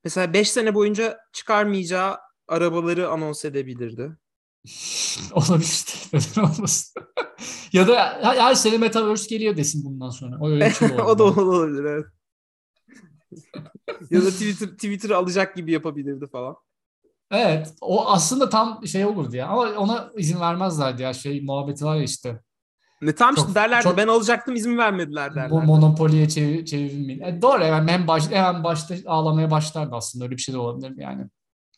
Mesela 0.04 0.34
5 0.34 0.52
sene 0.52 0.76
boyunca 0.76 1.18
çıkarmayacağı 1.34 2.18
arabaları 2.48 3.10
anons 3.10 3.46
edebilirdi. 3.46 4.18
Olabilir. 5.34 5.86
Neden 6.14 6.42
olmasın? 6.42 7.04
ya 7.74 7.88
da 7.88 8.20
her, 8.22 8.56
sene 8.56 8.78
Metaverse 8.78 9.30
geliyor 9.30 9.58
desin 9.58 9.86
bundan 9.86 10.10
sonra. 10.10 10.38
O 10.40 10.50
öyle 10.50 10.70
şey 10.72 10.88
o 10.88 11.20
da 11.20 11.24
olabilir. 11.24 11.46
olabilir 11.46 11.84
evet. 11.84 12.06
ya 14.10 14.22
da 14.22 14.30
Twitter 14.30 14.68
Twitter'ı 14.68 15.18
alacak 15.18 15.56
gibi 15.56 15.72
yapabilirdi 15.72 16.28
falan. 16.28 16.56
Evet. 17.32 17.74
O 17.82 18.08
aslında 18.08 18.50
tam 18.50 18.88
şey 18.88 19.06
olurdu 19.06 19.36
ya. 19.36 19.48
Ama 19.48 19.62
ona 19.62 20.12
izin 20.18 20.40
vermezlerdi 20.40 21.02
ya. 21.02 21.14
Şey 21.14 21.42
muhabbeti 21.42 21.86
var 21.86 21.96
ya 21.96 22.04
işte. 22.04 22.42
Ne 23.02 23.16
tam 23.16 23.36
Çok- 23.36 23.48
işte 23.48 23.56
derlerdi 23.56 23.84
çok- 23.84 23.98
ben 23.98 24.08
alacaktım 24.08 24.56
izin 24.56 24.78
vermediler 24.78 25.32
Bu 25.32 25.36
derlerdi. 25.36 25.66
monopoliye 25.66 26.30
çevir. 26.30 27.22
E, 27.22 27.42
doğru 27.42 27.64
hemen, 27.64 27.88
hemen, 27.88 28.08
baş, 28.08 28.30
hemen 28.32 28.64
başta 28.64 28.96
ağlamaya 29.06 29.52
başlardı 29.52 29.96
aslında. 29.96 30.26
Öyle 30.26 30.36
bir 30.36 30.42
şey 30.42 30.56
de 30.56 30.58
olabilir 30.60 30.94
yani. 30.98 31.26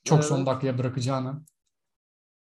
Çok 0.04 0.24
son 0.24 0.38
Evet. 0.38 0.48
dakikaya 0.48 0.78
bırakacağını. 0.78 1.42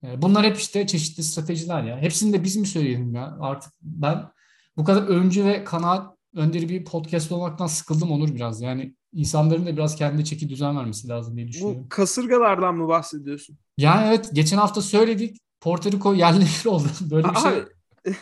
E, 0.04 0.22
Bunlar 0.22 0.46
hep 0.46 0.58
işte 0.58 0.88
çeşitli 0.88 1.24
stratejiler 1.24 1.84
ya. 1.84 1.98
Hepsini 1.98 2.34
de 2.34 2.44
biz 2.44 2.56
mi 2.58 2.68
söyleyelim 2.68 3.16
ya? 3.16 3.38
Artık 3.42 3.74
ben 3.82 4.30
bu 4.78 4.84
kadar 4.84 5.02
öncü 5.08 5.46
ve 5.46 5.64
kanaat 5.64 6.18
önderi 6.36 6.70
bir 6.70 6.86
podcast 6.86 7.32
olmaktan 7.32 7.68
sıkıldım 7.68 8.12
Onur 8.12 8.36
biraz. 8.36 8.62
Yani 8.62 8.96
insanların 9.14 9.66
da 9.66 9.78
biraz 9.78 9.96
kendi 9.96 10.26
çeki 10.26 10.50
düzen 10.50 10.78
vermesi 10.78 11.08
lazım 11.08 11.38
diye 11.38 11.48
düşünüyorum. 11.48 11.84
Bu 11.84 11.90
kasırgalardan 11.90 12.76
mı 12.76 12.88
bahsediyorsun? 12.88 13.58
Yani 13.78 14.08
evet 14.08 14.30
geçen 14.34 14.58
hafta 14.58 14.82
söyledik. 14.82 15.38
Porto 15.62 15.92
Rico 15.92 16.14
yerli 16.14 16.40
bir 16.42 16.70
oldu. 16.70 16.88
Böyle 17.12 17.28
bir 17.30 17.36
şey. 17.36 17.64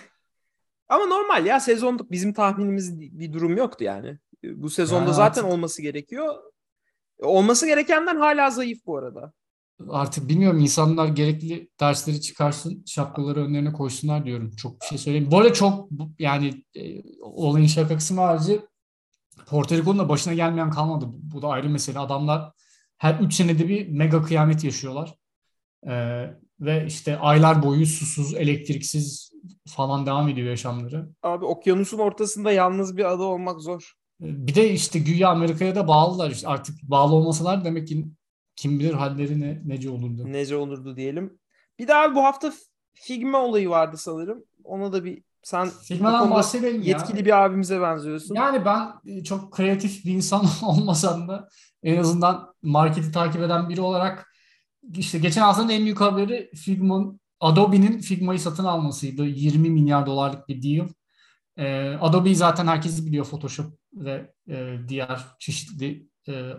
Ama 0.89 1.05
normal 1.05 1.45
ya 1.45 1.59
sezonluk 1.59 2.11
bizim 2.11 2.33
tahminimiz 2.33 2.99
bir 2.99 3.33
durum 3.33 3.57
yoktu 3.57 3.83
yani. 3.83 4.17
Bu 4.43 4.69
sezonda 4.69 5.03
Yani 5.03 5.13
zaten 5.13 5.41
artık- 5.41 5.53
olması 5.53 5.81
gerekiyor. 5.81 6.35
Olması 7.21 7.67
gerekenden 7.67 8.15
hala 8.15 8.49
zayıf 8.49 8.85
bu 8.85 8.97
arada. 8.97 9.33
Artık 9.89 10.29
bilmiyorum 10.29 10.59
insanlar 10.59 11.07
gerekli 11.07 11.69
dersleri 11.79 12.21
çıkarsın, 12.21 12.83
şapkaları 12.85 13.45
önlerine 13.45 13.73
koysunlar 13.73 14.25
diyorum. 14.25 14.51
Çok 14.55 14.81
bir 14.81 14.85
şey 14.85 14.97
söyleyeyim. 14.97 15.27
Bu 15.31 15.37
arada 15.37 15.53
çok 15.53 15.89
yani 16.19 16.63
e, 16.75 17.01
olayın 17.21 17.67
şaka 17.67 17.95
kısmı 17.95 18.21
harici 18.21 18.61
Porto 19.47 19.75
Rico'nun 19.75 19.99
da 19.99 20.09
başına 20.09 20.33
gelmeyen 20.33 20.69
kalmadı. 20.69 21.05
Bu, 21.09 21.41
da 21.41 21.47
ayrı 21.47 21.69
mesele. 21.69 21.99
Adamlar 21.99 22.51
her 22.97 23.19
3 23.19 23.33
senede 23.33 23.67
bir 23.67 23.87
mega 23.87 24.21
kıyamet 24.21 24.63
yaşıyorlar. 24.63 25.15
Ee, 25.87 26.25
ve 26.59 26.85
işte 26.87 27.17
aylar 27.17 27.63
boyu 27.63 27.85
susuz, 27.85 28.33
elektriksiz 28.35 29.31
falan 29.67 30.05
devam 30.05 30.29
ediyor 30.29 30.47
yaşamları. 30.47 31.09
Abi 31.23 31.45
okyanusun 31.45 31.97
ortasında 31.97 32.51
yalnız 32.51 32.97
bir 32.97 33.11
ada 33.11 33.23
olmak 33.23 33.61
zor. 33.61 33.93
Ee, 34.23 34.47
Bir 34.47 34.55
de 34.55 34.71
işte 34.71 34.99
güya 34.99 35.29
Amerika'ya 35.29 35.75
da 35.75 35.87
bağlılar. 35.87 36.31
İşte 36.31 36.47
artık 36.47 36.83
bağlı 36.83 37.15
olmasalar 37.15 37.65
demek 37.65 37.87
ki 37.87 38.05
kim 38.55 38.79
bilir 38.79 38.93
halleri 38.93 39.41
ne, 39.41 39.61
nece 39.65 39.89
olurdu. 39.89 40.23
Nece 40.25 40.55
olurdu 40.55 40.95
diyelim. 40.95 41.39
Bir 41.79 41.87
daha 41.87 42.15
bu 42.15 42.23
hafta 42.23 42.53
Figma 42.93 43.37
olayı 43.37 43.69
vardı 43.69 43.97
sanırım. 43.97 44.43
Ona 44.63 44.93
da 44.93 45.05
bir 45.05 45.23
sen 45.43 45.69
konuda 45.89 46.31
bahsedelim 46.31 46.81
ya. 46.81 46.87
yetkili 46.87 47.25
bir 47.25 47.43
abimize 47.43 47.81
benziyorsun. 47.81 48.35
Yani 48.35 48.65
ben 48.65 48.93
e, 49.05 49.23
çok 49.23 49.53
kreatif 49.53 50.05
bir 50.05 50.11
insan 50.11 50.45
olmasam 50.63 51.27
da 51.27 51.49
en 51.83 51.97
azından 51.97 52.53
marketi 52.61 53.11
takip 53.11 53.41
eden 53.41 53.69
biri 53.69 53.81
olarak 53.81 54.29
işte 54.93 55.19
geçen 55.19 55.41
haftanın 55.41 55.69
en 55.69 55.83
büyük 55.83 56.01
haberi 56.01 56.51
Figma, 56.55 57.13
Adobe'nin 57.39 57.99
Figma'yı 57.99 58.39
satın 58.39 58.65
almasıydı. 58.65 59.25
20 59.25 59.69
milyar 59.69 60.05
dolarlık 60.05 60.47
bir 60.47 60.63
deal. 60.63 60.87
Ee, 61.57 61.97
Adobe'yi 62.01 62.35
zaten 62.35 62.67
herkes 62.67 63.05
biliyor 63.05 63.25
Photoshop 63.25 63.73
ve 63.93 64.33
e, 64.49 64.77
diğer 64.87 65.19
çeşitli 65.39 66.07
e, 66.29 66.51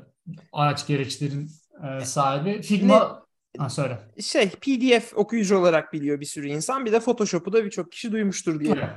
araç 0.52 0.87
gereçlerin 0.87 1.50
e, 1.82 2.04
sahibi. 2.04 2.62
Figma 2.62 3.19
ha, 3.59 3.69
söyle. 3.69 3.99
Şey 4.21 4.50
PDF 4.50 5.12
okuyucu 5.16 5.59
olarak 5.59 5.92
biliyor 5.92 6.21
bir 6.21 6.26
sürü 6.26 6.49
insan. 6.49 6.85
Bir 6.85 6.92
de 6.92 7.00
Photoshop'u 7.00 7.52
da 7.52 7.64
birçok 7.64 7.92
kişi 7.92 8.12
duymuştur 8.12 8.61
diye. 8.61 8.90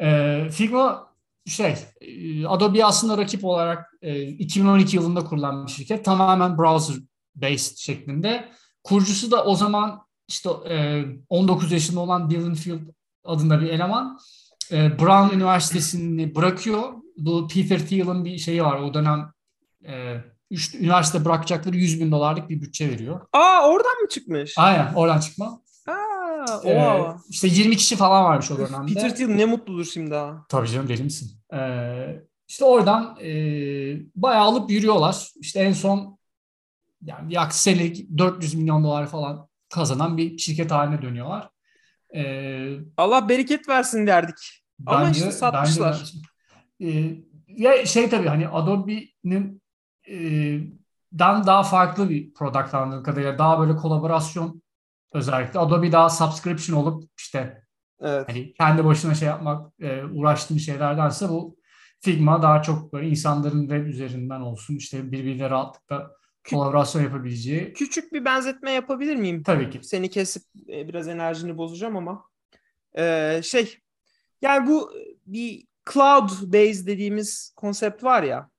E, 0.00 0.48
Figma 0.50 1.12
şey 1.46 1.74
Adobe 2.48 2.84
aslında 2.84 3.18
rakip 3.18 3.44
olarak 3.44 3.94
e, 4.02 4.22
2012 4.22 4.96
yılında 4.96 5.24
kurulan 5.24 5.66
bir 5.66 5.72
şirket. 5.72 6.04
Tamamen 6.04 6.58
browser 6.58 6.96
based 7.34 7.76
şeklinde. 7.76 8.48
Kurucusu 8.84 9.30
da 9.30 9.44
o 9.44 9.54
zaman 9.54 10.00
işte 10.28 10.50
e, 10.68 11.04
19 11.28 11.72
yaşında 11.72 12.00
olan 12.00 12.30
Dylan 12.30 12.54
Field 12.54 12.80
adında 13.24 13.60
bir 13.60 13.70
eleman. 13.70 14.18
E, 14.72 14.98
Brown 14.98 15.34
Üniversitesi'ni 15.36 16.34
bırakıyor. 16.34 16.92
Bu 17.16 17.48
Peter 17.48 17.86
Thiel'in 17.86 18.24
bir 18.24 18.38
şeyi 18.38 18.64
var. 18.64 18.80
O 18.80 18.94
dönem 18.94 19.32
e, 19.86 20.16
üç, 20.52 20.74
üniversite 20.74 21.24
bırakacakları 21.24 21.76
100 21.76 22.00
bin 22.00 22.12
dolarlık 22.12 22.48
bir 22.48 22.60
bütçe 22.60 22.90
veriyor. 22.90 23.20
Aa 23.32 23.68
oradan 23.68 24.02
mı 24.02 24.08
çıkmış? 24.08 24.54
Aynen 24.56 24.94
oradan 24.94 25.20
çıkma. 25.20 25.62
Aa, 25.86 26.60
ee, 26.64 27.04
işte 27.30 27.48
20 27.48 27.76
kişi 27.76 27.96
falan 27.96 28.24
varmış 28.24 28.50
o 28.50 28.58
dönemde. 28.58 28.94
Peter 28.94 29.16
Thiel 29.16 29.28
ne 29.28 29.44
mutludur 29.44 29.84
şimdi 29.84 30.14
ha. 30.14 30.46
Tabii 30.48 30.68
canım 30.68 30.88
deli 30.88 31.02
misin? 31.02 31.30
Ee, 31.54 32.22
işte 32.48 32.64
oradan 32.64 33.18
e, 33.22 33.32
bayağı 34.16 34.42
alıp 34.42 34.70
yürüyorlar. 34.70 35.28
İşte 35.40 35.60
en 35.60 35.72
son 35.72 36.18
yani 37.04 37.34
yaklaşık 37.34 37.62
senelik 37.62 38.18
400 38.18 38.54
milyon 38.54 38.84
dolar 38.84 39.06
falan 39.06 39.48
kazanan 39.68 40.16
bir 40.16 40.38
şirket 40.38 40.70
haline 40.70 41.02
dönüyorlar. 41.02 41.48
Ee, 42.14 42.76
Allah 42.96 43.28
bereket 43.28 43.68
versin 43.68 44.06
derdik. 44.06 44.64
Bence, 44.78 44.96
Ama 44.96 45.10
işte 45.10 45.32
satmışlar. 45.32 46.14
Bence, 46.80 46.98
e, 46.98 47.16
ya 47.48 47.86
şey 47.86 48.10
tabii 48.10 48.28
hani 48.28 48.48
Adobe'nin 48.48 49.54
e, 49.56 49.61
dan 51.18 51.46
daha 51.46 51.62
farklı 51.62 52.10
bir 52.10 52.34
product 52.34 52.74
anladığım 52.74 53.02
kadarıyla 53.02 53.38
daha 53.38 53.60
böyle 53.60 53.76
kolaborasyon 53.76 54.62
özellikle 55.12 55.58
Adobe 55.58 55.92
daha 55.92 56.10
subscription 56.10 56.76
olup 56.76 57.10
işte 57.18 57.64
evet. 58.00 58.28
hani 58.28 58.54
kendi 58.54 58.84
başına 58.84 59.14
şey 59.14 59.28
yapmak 59.28 59.80
e, 59.80 60.04
uğraştığım 60.04 60.58
şeylerdense 60.58 61.28
bu 61.28 61.56
Figma 62.00 62.42
daha 62.42 62.62
çok 62.62 62.92
böyle 62.92 63.08
insanların 63.08 63.60
web 63.60 63.86
üzerinden 63.86 64.40
olsun 64.40 64.76
işte 64.76 65.12
birbiriyle 65.12 65.50
rahatlıkla 65.50 66.10
kolaborasyon 66.50 67.02
yapabileceği. 67.02 67.72
Küçük 67.72 68.12
bir 68.12 68.24
benzetme 68.24 68.70
yapabilir 68.70 69.16
miyim? 69.16 69.42
Tabii 69.42 69.70
ki. 69.70 69.80
Seni 69.82 70.10
kesip 70.10 70.42
e, 70.68 70.88
biraz 70.88 71.08
enerjini 71.08 71.58
bozacağım 71.58 71.96
ama 71.96 72.24
ee, 72.98 73.40
şey 73.44 73.78
yani 74.42 74.66
bu 74.66 74.92
bir 75.26 75.66
cloud 75.92 76.30
base 76.30 76.86
dediğimiz 76.86 77.52
konsept 77.56 78.04
var 78.04 78.22
ya 78.22 78.50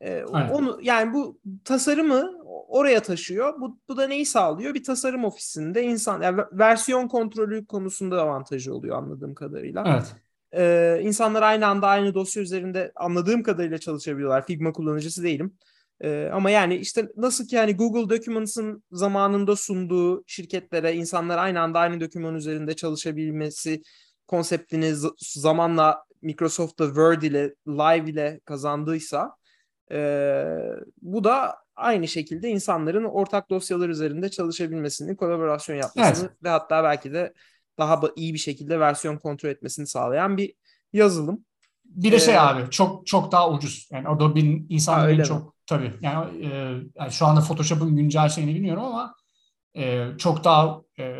e, 0.00 0.24
onu 0.24 0.78
yani 0.82 1.14
bu 1.14 1.40
tasarımı 1.64 2.44
oraya 2.68 3.02
taşıyor. 3.02 3.60
Bu, 3.60 3.78
bu 3.88 3.96
da 3.96 4.06
neyi 4.06 4.26
sağlıyor? 4.26 4.74
Bir 4.74 4.84
tasarım 4.84 5.24
ofisinde 5.24 5.82
insan 5.82 6.22
yani 6.22 6.42
versiyon 6.52 7.08
kontrolü 7.08 7.66
konusunda 7.66 8.22
avantajı 8.22 8.74
oluyor 8.74 8.96
anladığım 8.96 9.34
kadarıyla. 9.34 9.84
Evet. 9.86 10.14
Ee, 10.56 11.00
insanlar 11.02 11.42
aynı 11.42 11.66
anda 11.66 11.86
aynı 11.86 12.14
dosya 12.14 12.42
üzerinde 12.42 12.92
anladığım 12.96 13.42
kadarıyla 13.42 13.78
çalışabiliyorlar. 13.78 14.46
Figma 14.46 14.72
kullanıcısı 14.72 15.22
değilim. 15.22 15.54
Ee, 16.00 16.30
ama 16.32 16.50
yani 16.50 16.76
işte 16.76 17.08
nasıl 17.16 17.46
ki 17.46 17.56
yani 17.56 17.76
Google 17.76 18.16
Documents'ın 18.16 18.84
zamanında 18.90 19.56
sunduğu 19.56 20.24
şirketlere 20.26 20.94
insanlar 20.94 21.38
aynı 21.38 21.60
anda 21.60 21.78
aynı 21.78 22.00
doküman 22.00 22.34
üzerinde 22.34 22.76
çalışabilmesi 22.76 23.82
konseptini 24.26 24.92
zamanla 25.18 26.04
Microsoft'ta 26.22 26.86
Word 26.86 27.22
ile 27.22 27.54
Live 27.68 28.10
ile 28.10 28.40
kazandıysa 28.44 29.36
e, 29.92 30.44
bu 31.02 31.24
da 31.24 31.56
aynı 31.76 32.08
şekilde 32.08 32.48
insanların 32.48 33.04
ortak 33.04 33.50
dosyalar 33.50 33.88
üzerinde 33.88 34.30
çalışabilmesini, 34.30 35.16
kolaborasyon 35.16 35.76
yapmasını 35.76 36.28
evet. 36.28 36.44
ve 36.44 36.48
hatta 36.48 36.84
belki 36.84 37.12
de 37.12 37.34
daha 37.78 38.00
iyi 38.16 38.34
bir 38.34 38.38
şekilde 38.38 38.80
versiyon 38.80 39.18
kontrol 39.18 39.48
etmesini 39.48 39.86
sağlayan 39.86 40.36
bir 40.36 40.54
yazılım. 40.92 41.44
Bir 41.84 42.12
de 42.12 42.18
şey 42.18 42.34
ee, 42.34 42.38
abi 42.38 42.70
çok 42.70 43.06
çok 43.06 43.32
daha 43.32 43.50
ucuz. 43.50 43.88
Yani 43.92 44.08
Adobe'nin 44.08 44.66
insanların 44.68 45.22
çok 45.22 45.44
mi? 45.44 45.50
tabii 45.66 45.92
yani, 46.00 46.46
e, 46.46 46.48
yani 46.94 47.12
şu 47.12 47.26
anda 47.26 47.40
Photoshop'un 47.40 47.96
güncel 47.96 48.28
şeyini 48.28 48.54
bilmiyorum 48.54 48.84
ama 48.84 49.14
e, 49.76 50.08
çok 50.18 50.44
daha 50.44 50.80
e, 50.98 51.14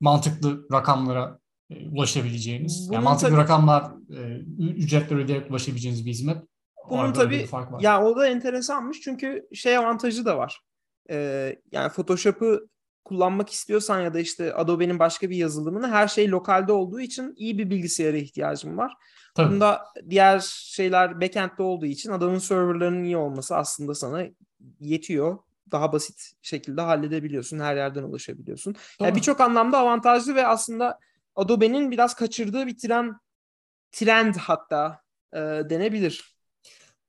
mantıklı 0.00 0.66
rakamlara 0.72 1.38
e, 1.70 1.88
ulaşabileceğiniz, 1.88 2.88
Bunun 2.88 2.94
yani 2.94 3.04
mantıklı 3.04 3.28
tabii, 3.28 3.40
rakamlar 3.40 3.92
e, 4.10 4.38
ücretler 4.58 5.16
ödeyerek 5.16 5.50
ulaşabileceğiniz 5.50 6.06
bir 6.06 6.10
hizmet. 6.10 6.42
Bunun 6.90 7.12
tabii 7.12 7.48
ya 7.80 8.04
o 8.04 8.16
da 8.16 8.26
enteresanmış 8.26 9.00
çünkü 9.00 9.48
şey 9.54 9.76
avantajı 9.76 10.24
da 10.24 10.38
var. 10.38 10.60
Ee, 11.10 11.56
yani 11.72 11.88
Photoshop'ı 11.88 12.68
kullanmak 13.04 13.50
istiyorsan 13.50 14.00
ya 14.00 14.14
da 14.14 14.20
işte 14.20 14.54
Adobe'nin 14.54 14.98
başka 14.98 15.30
bir 15.30 15.36
yazılımını 15.36 15.88
her 15.88 16.08
şey 16.08 16.30
lokalde 16.30 16.72
olduğu 16.72 17.00
için 17.00 17.34
iyi 17.36 17.58
bir 17.58 17.70
bilgisayara 17.70 18.16
ihtiyacım 18.16 18.78
var. 18.78 18.92
Tabii. 19.34 19.52
Bunda 19.52 19.84
diğer 20.10 20.40
şeyler 20.50 21.20
backend'de 21.20 21.62
olduğu 21.62 21.86
için 21.86 22.10
Adobe'nin 22.10 22.38
serverlarının 22.38 23.04
iyi 23.04 23.16
olması 23.16 23.56
aslında 23.56 23.94
sana 23.94 24.24
yetiyor. 24.80 25.38
Daha 25.72 25.92
basit 25.92 26.32
şekilde 26.42 26.80
halledebiliyorsun. 26.80 27.58
Her 27.58 27.76
yerden 27.76 28.02
ulaşabiliyorsun. 28.02 28.74
Yani 29.00 29.16
birçok 29.16 29.40
anlamda 29.40 29.78
avantajlı 29.78 30.34
ve 30.34 30.46
aslında 30.46 30.98
Adobe'nin 31.36 31.90
biraz 31.90 32.14
kaçırdığı 32.14 32.66
bir 32.66 32.78
trend 32.78 33.12
trend 33.92 34.34
hatta 34.34 35.00
e, 35.32 35.38
denebilir. 35.40 36.35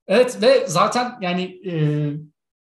Evet 0.08 0.42
ve 0.42 0.68
zaten 0.68 1.18
yani 1.22 1.44
e, 1.72 1.74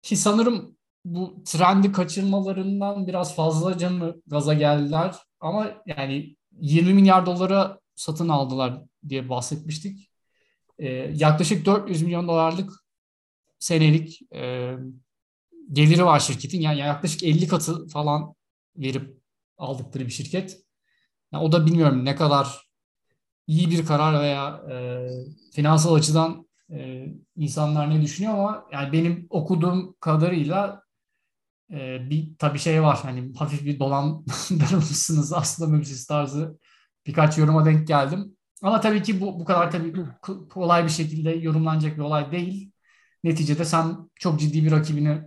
ki 0.03 0.17
sanırım 0.17 0.77
bu 1.05 1.43
trendi 1.45 1.93
kaçırmalarından 1.93 3.07
biraz 3.07 3.37
fazla 3.37 3.79
canı 3.79 4.23
gaza 4.27 4.55
geldiler. 4.55 5.17
Ama 5.41 5.83
yani 5.87 6.37
20 6.61 6.95
milyar 6.95 7.27
dolara 7.27 7.81
satın 7.95 8.29
aldılar 8.29 8.83
diye 9.09 9.29
bahsetmiştik. 9.29 10.11
E, 10.79 10.89
yaklaşık 11.15 11.67
400 11.67 12.03
milyon 12.03 12.29
dolarlık 12.29 12.73
senelik 13.59 14.21
e, 14.35 14.75
geliri 15.73 16.05
var 16.05 16.21
şirketin. 16.21 16.61
Yani 16.61 16.79
yaklaşık 16.79 17.23
50 17.23 17.49
katı 17.49 17.89
falan 17.89 18.35
verip 18.77 19.19
aldıkları 19.59 20.07
bir 20.07 20.13
şirket. 20.13 20.59
Yani 21.33 21.45
o 21.45 21.53
da 21.53 21.67
bilmiyorum 21.67 22.05
ne 22.05 22.17
kadar 22.17 22.69
iyi 23.47 23.71
bir 23.71 23.87
karar 23.87 24.23
veya 24.23 24.63
e, 24.71 25.09
finansal 25.53 25.95
açıdan 25.95 26.48
e, 26.73 27.07
insanlar 27.37 27.91
ne 27.91 28.03
düşünüyor 28.03 28.35
ama 28.35 28.67
yani 28.73 28.93
benim 28.93 29.27
okuduğum 29.31 29.97
kadarıyla 30.01 30.83
e, 31.73 32.11
bir 32.11 32.39
tabii 32.39 32.59
şey 32.59 32.83
var 32.83 32.99
hani 33.03 33.33
hafif 33.37 33.65
bir 33.65 33.79
dolandırılmışsınız 33.79 35.33
aslında 35.33 35.77
müzis 35.77 36.07
tarzı 36.07 36.59
birkaç 37.07 37.39
yoruma 37.39 37.65
denk 37.65 37.89
geldim. 37.89 38.37
Ama 38.63 38.81
tabii 38.81 39.03
ki 39.03 39.21
bu 39.21 39.41
bu 39.41 39.45
kadar 39.45 39.71
tabii 39.71 39.93
kolay 40.51 40.85
bir 40.85 40.91
şekilde 40.91 41.31
yorumlanacak 41.31 41.97
bir 41.97 42.03
olay 42.03 42.33
değil. 42.33 42.73
Neticede 43.25 43.65
sen 43.65 44.11
çok 44.15 44.41
ciddi 44.41 44.65
bir 44.65 44.71
rakibini 44.71 45.23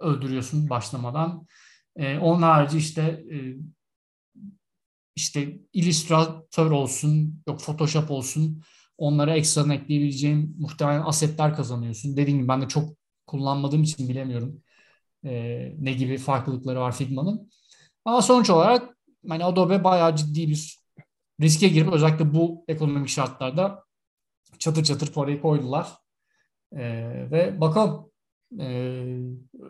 öldürüyorsun 0.00 0.70
başlamadan. 0.70 1.46
E, 1.96 2.18
onun 2.18 2.42
harici 2.42 2.78
işte 2.78 3.02
e, 3.32 3.36
işte 5.16 5.58
Illustrator 5.72 6.70
olsun, 6.70 7.42
yok 7.48 7.60
Photoshop 7.60 8.10
olsun 8.10 8.62
onlara 8.98 9.36
ekstra 9.36 9.74
ekleyebileceğin 9.74 10.56
muhtemelen 10.58 11.02
asetler 11.02 11.56
kazanıyorsun. 11.56 12.16
Dediğim 12.16 12.38
gibi 12.38 12.48
ben 12.48 12.62
de 12.62 12.68
çok 12.68 12.88
kullanmadığım 13.26 13.82
için 13.82 14.08
bilemiyorum 14.08 14.62
e, 15.24 15.32
ne 15.78 15.92
gibi 15.92 16.18
farklılıkları 16.18 16.80
var 16.80 16.96
Figma'nın. 16.96 17.50
Ama 18.04 18.22
sonuç 18.22 18.50
olarak 18.50 18.96
hani 19.28 19.44
Adobe 19.44 19.84
bayağı 19.84 20.16
ciddi 20.16 20.48
bir 20.48 20.78
riske 21.40 21.68
girip 21.68 21.92
özellikle 21.92 22.34
bu 22.34 22.64
ekonomik 22.68 23.08
şartlarda 23.08 23.84
çatır 24.58 24.84
çatır 24.84 25.12
parayı 25.12 25.40
koydular. 25.40 25.92
E, 26.72 26.82
ve 27.30 27.60
bakalım 27.60 28.10
e, 28.60 28.66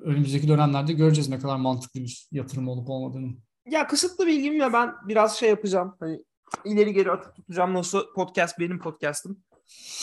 önümüzdeki 0.02 0.48
dönemlerde 0.48 0.92
göreceğiz 0.92 1.28
ne 1.28 1.38
kadar 1.38 1.56
mantıklı 1.56 2.00
bir 2.00 2.28
yatırım 2.32 2.68
olup 2.68 2.90
olmadığını. 2.90 3.34
Ya 3.70 3.86
kısıtlı 3.86 4.26
bilgim 4.26 4.60
ve 4.60 4.72
ben 4.72 4.94
biraz 5.08 5.36
şey 5.36 5.48
yapacağım. 5.48 5.96
Hani 6.00 6.24
ileri 6.64 6.92
geri 6.92 7.10
atıp 7.10 7.36
tutacağım. 7.36 7.74
Nasıl 7.74 8.12
podcast 8.14 8.58
benim 8.58 8.78
podcast'ım. 8.78 9.38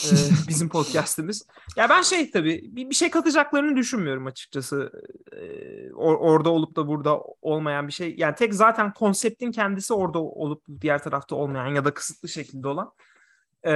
ee, 0.04 0.16
bizim 0.48 0.68
podcast'imiz. 0.68 1.46
Ya 1.76 1.88
ben 1.88 2.02
şey 2.02 2.30
tabii 2.30 2.62
bir, 2.64 2.90
bir 2.90 2.94
şey 2.94 3.10
katacaklarını 3.10 3.76
düşünmüyorum 3.76 4.26
açıkçası. 4.26 4.92
Ee, 5.32 5.92
or, 5.92 6.14
orada 6.14 6.50
olup 6.50 6.76
da 6.76 6.88
burada 6.88 7.20
olmayan 7.42 7.88
bir 7.88 7.92
şey. 7.92 8.14
Yani 8.18 8.34
tek 8.34 8.54
zaten 8.54 8.92
konseptin 8.92 9.52
kendisi 9.52 9.94
orada 9.94 10.18
olup 10.18 10.62
diğer 10.80 11.02
tarafta 11.02 11.36
olmayan 11.36 11.74
ya 11.74 11.84
da 11.84 11.94
kısıtlı 11.94 12.28
şekilde 12.28 12.68
olan. 12.68 12.92
Ee, 13.66 13.72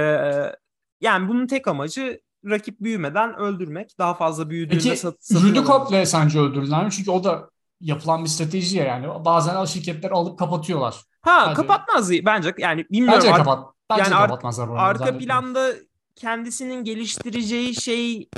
yani 1.01 1.29
bunun 1.29 1.47
tek 1.47 1.67
amacı 1.67 2.21
rakip 2.45 2.79
büyümeden 2.79 3.35
öldürmek. 3.39 3.97
Daha 3.99 4.13
fazla 4.13 4.49
büyüdüğünde 4.49 4.83
Peki, 4.83 4.97
sat, 4.97 5.15
Rudy 5.33 5.63
Kople 5.63 6.05
sence 6.05 6.39
öldürürler 6.39 6.85
mi? 6.85 6.91
Çünkü 6.91 7.11
o 7.11 7.23
da 7.23 7.49
yapılan 7.81 8.23
bir 8.23 8.29
strateji 8.29 8.77
ya 8.77 8.85
yani. 8.85 9.25
Bazen 9.25 9.65
şirketler 9.65 10.11
alıp 10.11 10.39
kapatıyorlar. 10.39 11.03
Ha 11.21 11.45
bence. 11.45 11.55
kapatmaz 11.55 12.11
bence 12.11 12.53
yani 12.57 12.85
bilmiyorum. 12.91 13.23
Bence 13.25 13.37
kapat. 13.37 13.73
Bence 13.89 14.01
yani 14.01 14.11
kapatmazlar. 14.11 14.67
Ar- 14.67 14.89
arka 14.89 15.17
planda 15.17 15.73
kendisinin 16.15 16.83
geliştireceği 16.83 17.75
şey 17.75 18.29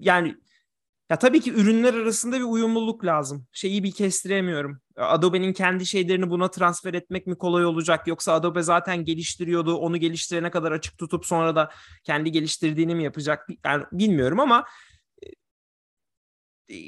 yani 0.00 0.36
ya 1.10 1.16
tabii 1.18 1.40
ki 1.40 1.52
ürünler 1.52 1.94
arasında 1.94 2.38
bir 2.38 2.44
uyumluluk 2.44 3.04
lazım. 3.04 3.46
Şeyi 3.52 3.84
bir 3.84 3.92
kestiremiyorum. 3.92 4.80
Adobe'nin 4.96 5.52
kendi 5.52 5.86
şeylerini 5.86 6.30
buna 6.30 6.50
transfer 6.50 6.94
etmek 6.94 7.26
mi 7.26 7.38
kolay 7.38 7.64
olacak 7.64 8.06
yoksa 8.06 8.32
Adobe 8.32 8.62
zaten 8.62 9.04
geliştiriyordu. 9.04 9.76
Onu 9.76 9.96
geliştirene 9.96 10.50
kadar 10.50 10.72
açık 10.72 10.98
tutup 10.98 11.26
sonra 11.26 11.56
da 11.56 11.70
kendi 12.04 12.32
geliştirdiğini 12.32 12.94
mi 12.94 13.04
yapacak? 13.04 13.48
Yani 13.64 13.84
bilmiyorum 13.92 14.40
ama 14.40 14.58
e, 14.58 14.64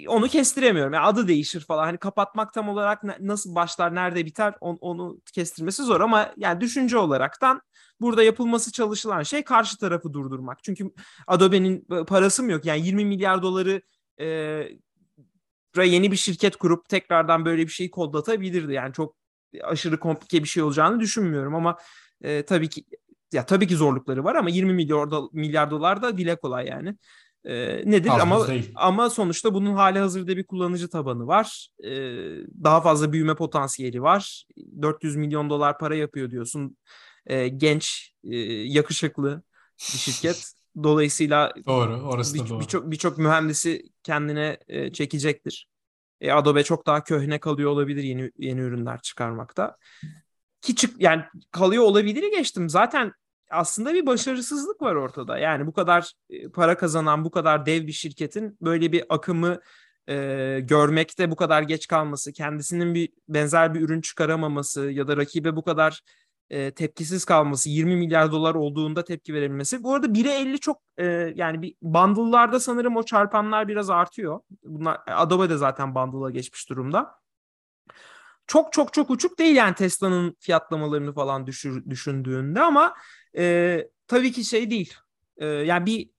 onu 0.09 0.29
kestiremiyorum. 0.29 0.93
Yani 0.93 1.07
adı 1.07 1.29
değişir 1.29 1.61
falan. 1.61 1.85
Hani 1.85 1.99
kapatmak 1.99 2.53
tam 2.55 2.69
olarak 2.69 3.21
nasıl 3.21 3.55
başlar, 3.55 3.95
nerede 3.95 4.27
biter 4.27 4.55
onu, 4.61 4.79
onu 4.81 5.21
kestirmesi 5.35 5.83
zor 5.83 6.01
ama 6.01 6.35
yani 6.37 6.61
düşünce 6.61 6.99
olaraktan 6.99 7.61
burada 8.01 8.23
yapılması 8.23 8.73
çalışılan 8.73 9.23
şey 9.23 9.45
karşı 9.45 9.79
tarafı 9.79 10.13
durdurmak. 10.13 10.65
Çünkü 10.65 10.91
Adobe'nin 11.27 11.87
parası 12.07 12.43
mı 12.43 12.53
yok? 12.53 12.65
Yani 12.65 12.87
20 12.87 13.05
milyar 13.05 13.43
doları 13.43 13.83
e, 14.21 14.27
yeni 15.77 16.13
bir 16.13 16.17
şirket 16.17 16.57
kurup 16.57 16.89
tekrardan 16.89 17.45
böyle 17.45 17.63
bir 17.63 17.73
şeyi 17.73 17.91
kodlatabilirdi. 17.91 18.73
Yani 18.73 18.93
çok 18.93 19.17
aşırı 19.63 20.01
komplike 20.01 20.43
bir 20.43 20.49
şey 20.49 20.63
olacağını 20.63 21.01
düşünmüyorum 21.01 21.55
ama 21.55 21.79
e, 22.23 22.45
tabii 22.45 22.69
ki 22.69 22.85
ya 23.33 23.47
tabii 23.47 23.67
ki 23.67 23.77
zorlukları 23.77 24.25
var 24.25 24.35
ama 24.35 24.51
20 24.51 24.73
milyar, 24.73 25.09
milyar 25.33 25.71
dolar 25.71 26.03
da 26.03 26.19
dile 26.19 26.37
kolay 26.37 26.67
yani. 26.67 26.97
E, 27.45 27.83
nedir 27.91 28.11
Az 28.11 28.21
ama 28.21 28.49
değil. 28.49 28.73
ama 28.75 29.11
sonuçta 29.11 29.55
bunun 29.55 29.75
hali 29.75 29.99
hazırda 29.99 30.37
bir 30.37 30.45
kullanıcı 30.45 30.91
tabanı 30.91 31.27
var. 31.27 31.69
E, 31.85 31.91
daha 32.65 32.81
fazla 32.81 33.13
büyüme 33.13 33.35
potansiyeli 33.35 34.03
var. 34.03 34.45
400 34.83 35.17
milyon 35.17 35.51
dolar 35.51 35.79
para 35.79 35.95
yapıyor 35.95 36.31
diyorsun. 36.31 36.77
E, 37.27 37.49
genç, 37.49 38.13
e, 38.25 38.37
yakışıklı 38.47 39.43
bir 39.79 39.99
şirket. 39.99 40.53
Dolayısıyla 40.83 41.53
doğru, 41.67 42.01
orası 42.01 42.39
da 42.39 42.45
bir, 42.45 42.51
doğru. 42.51 42.61
Birçok 42.61 42.91
birçok 42.91 43.19
mühendisi 43.19 43.83
kendine 44.03 44.59
e, 44.69 44.93
çekecektir. 44.93 45.69
E, 46.21 46.33
Adobe 46.33 46.65
çok 46.65 46.87
daha 46.87 47.05
köhne 47.05 47.41
kalıyor 47.41 47.71
olabilir 47.71 48.03
yeni 48.03 48.31
yeni 48.39 48.61
ürünler 48.61 49.01
çıkarmakta. 49.01 49.77
Ki 50.61 50.75
çık 50.75 51.01
yani 51.03 51.23
kalıyor 51.51 51.83
olabilir 51.83 52.31
geçtim. 52.37 52.69
Zaten 52.69 53.13
aslında 53.53 53.95
bir 53.95 54.07
başarısızlık 54.07 54.83
var 54.83 54.95
ortada. 54.95 55.39
Yani 55.39 55.67
bu 55.67 55.73
kadar 55.73 56.13
e, 56.31 56.49
para 56.49 56.77
kazanan, 56.77 57.25
bu 57.25 57.31
kadar 57.31 57.67
dev 57.67 57.87
bir 57.87 57.93
şirketin 57.93 58.59
böyle 58.61 58.93
bir 58.93 59.05
akımı 59.09 59.61
e, 60.09 60.61
görmekte 60.63 61.31
bu 61.31 61.37
kadar 61.37 61.63
geç 61.63 61.87
kalması, 61.87 62.33
kendisinin 62.33 62.95
bir 62.95 63.09
benzer 63.29 63.75
bir 63.75 63.81
ürün 63.81 64.01
çıkaramaması 64.01 64.91
ya 64.91 65.09
da 65.09 65.17
rakibe 65.17 65.57
bu 65.57 65.65
kadar 65.65 66.01
e, 66.51 66.71
tepkisiz 66.71 67.25
kalması, 67.25 67.71
20 67.71 67.97
milyar 67.97 68.33
dolar 68.33 68.55
olduğunda 68.55 69.05
tepki 69.05 69.35
verilmesi. 69.35 69.83
Bu 69.83 69.95
arada 69.95 70.07
1'e 70.07 70.41
50 70.41 70.61
çok 70.61 70.83
e, 70.97 71.05
yani 71.35 71.63
bir 71.63 71.75
bundle'larda 71.83 72.61
sanırım 72.61 72.97
o 72.97 73.03
çarpanlar 73.03 73.69
biraz 73.69 73.91
artıyor. 73.91 74.41
Bunlar 74.65 75.01
Adobe 75.07 75.51
de 75.51 75.57
zaten 75.57 75.95
bundle'a 75.95 76.31
geçmiş 76.31 76.71
durumda. 76.71 77.22
Çok 78.53 78.73
çok 78.73 78.93
çok 78.93 79.11
uçuk 79.11 79.39
değil 79.39 79.57
yani 79.57 79.75
Tesla'nın 79.75 80.37
fiyatlamalarını 80.41 81.15
falan 81.15 81.47
düşür, 81.47 81.91
düşündüğünde 81.91 82.61
ama 82.61 82.95
e, 83.37 83.79
tabii 84.07 84.33
ki 84.33 84.45
şey 84.45 84.71
değil. 84.71 84.95
E, 85.37 85.47
yani 85.47 85.87
bir 85.87 86.11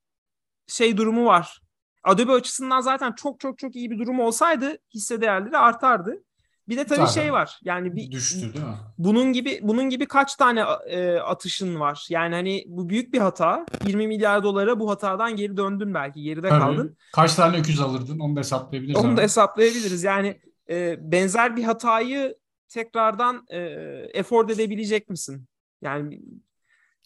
şey 0.67 0.97
durumu 0.97 1.25
var. 1.25 1.61
Adobe 2.03 2.31
açısından 2.31 2.81
zaten 2.81 3.11
çok 3.11 3.39
çok 3.39 3.59
çok 3.59 3.75
iyi 3.75 3.91
bir 3.91 3.99
durum 3.99 4.19
olsaydı 4.19 4.77
hisse 4.93 5.21
değerleri 5.21 5.57
artardı. 5.57 6.23
Bir 6.69 6.77
de 6.77 6.83
tabii 6.83 6.99
Zaten 6.99 7.21
şey 7.21 7.33
var. 7.33 7.59
Yani 7.63 7.95
bir 7.95 8.11
düştü 8.11 8.53
değil 8.53 8.65
mi? 8.65 8.77
Bunun 8.97 9.33
gibi 9.33 9.59
bunun 9.61 9.89
gibi 9.89 10.05
kaç 10.05 10.35
tane 10.35 10.63
e, 10.87 11.17
atışın 11.17 11.79
var? 11.79 12.07
Yani 12.09 12.35
hani 12.35 12.63
bu 12.67 12.89
büyük 12.89 13.13
bir 13.13 13.19
hata. 13.19 13.65
20 13.85 14.07
milyar 14.07 14.43
dolara 14.43 14.79
bu 14.79 14.91
hatadan 14.91 15.35
geri 15.35 15.57
döndün 15.57 15.93
belki. 15.93 16.21
Geride 16.21 16.49
tabii. 16.49 16.59
kaldın. 16.59 16.97
Kaç 17.13 17.35
tane 17.35 17.57
öküz 17.57 17.81
alırdın? 17.81 18.19
Onu 18.19 18.35
da 18.35 18.39
hesaplayabiliriz. 18.39 19.01
Onu 19.01 19.07
abi. 19.07 19.17
da 19.17 19.21
hesaplayabiliriz. 19.21 20.03
Yani 20.03 20.39
e, 20.69 20.97
benzer 21.11 21.55
bir 21.55 21.63
hatayı 21.63 22.37
tekrardan 22.67 23.45
e, 23.49 24.19
afford 24.19 24.49
edebilecek 24.49 25.09
misin? 25.09 25.45
Yani 25.81 26.21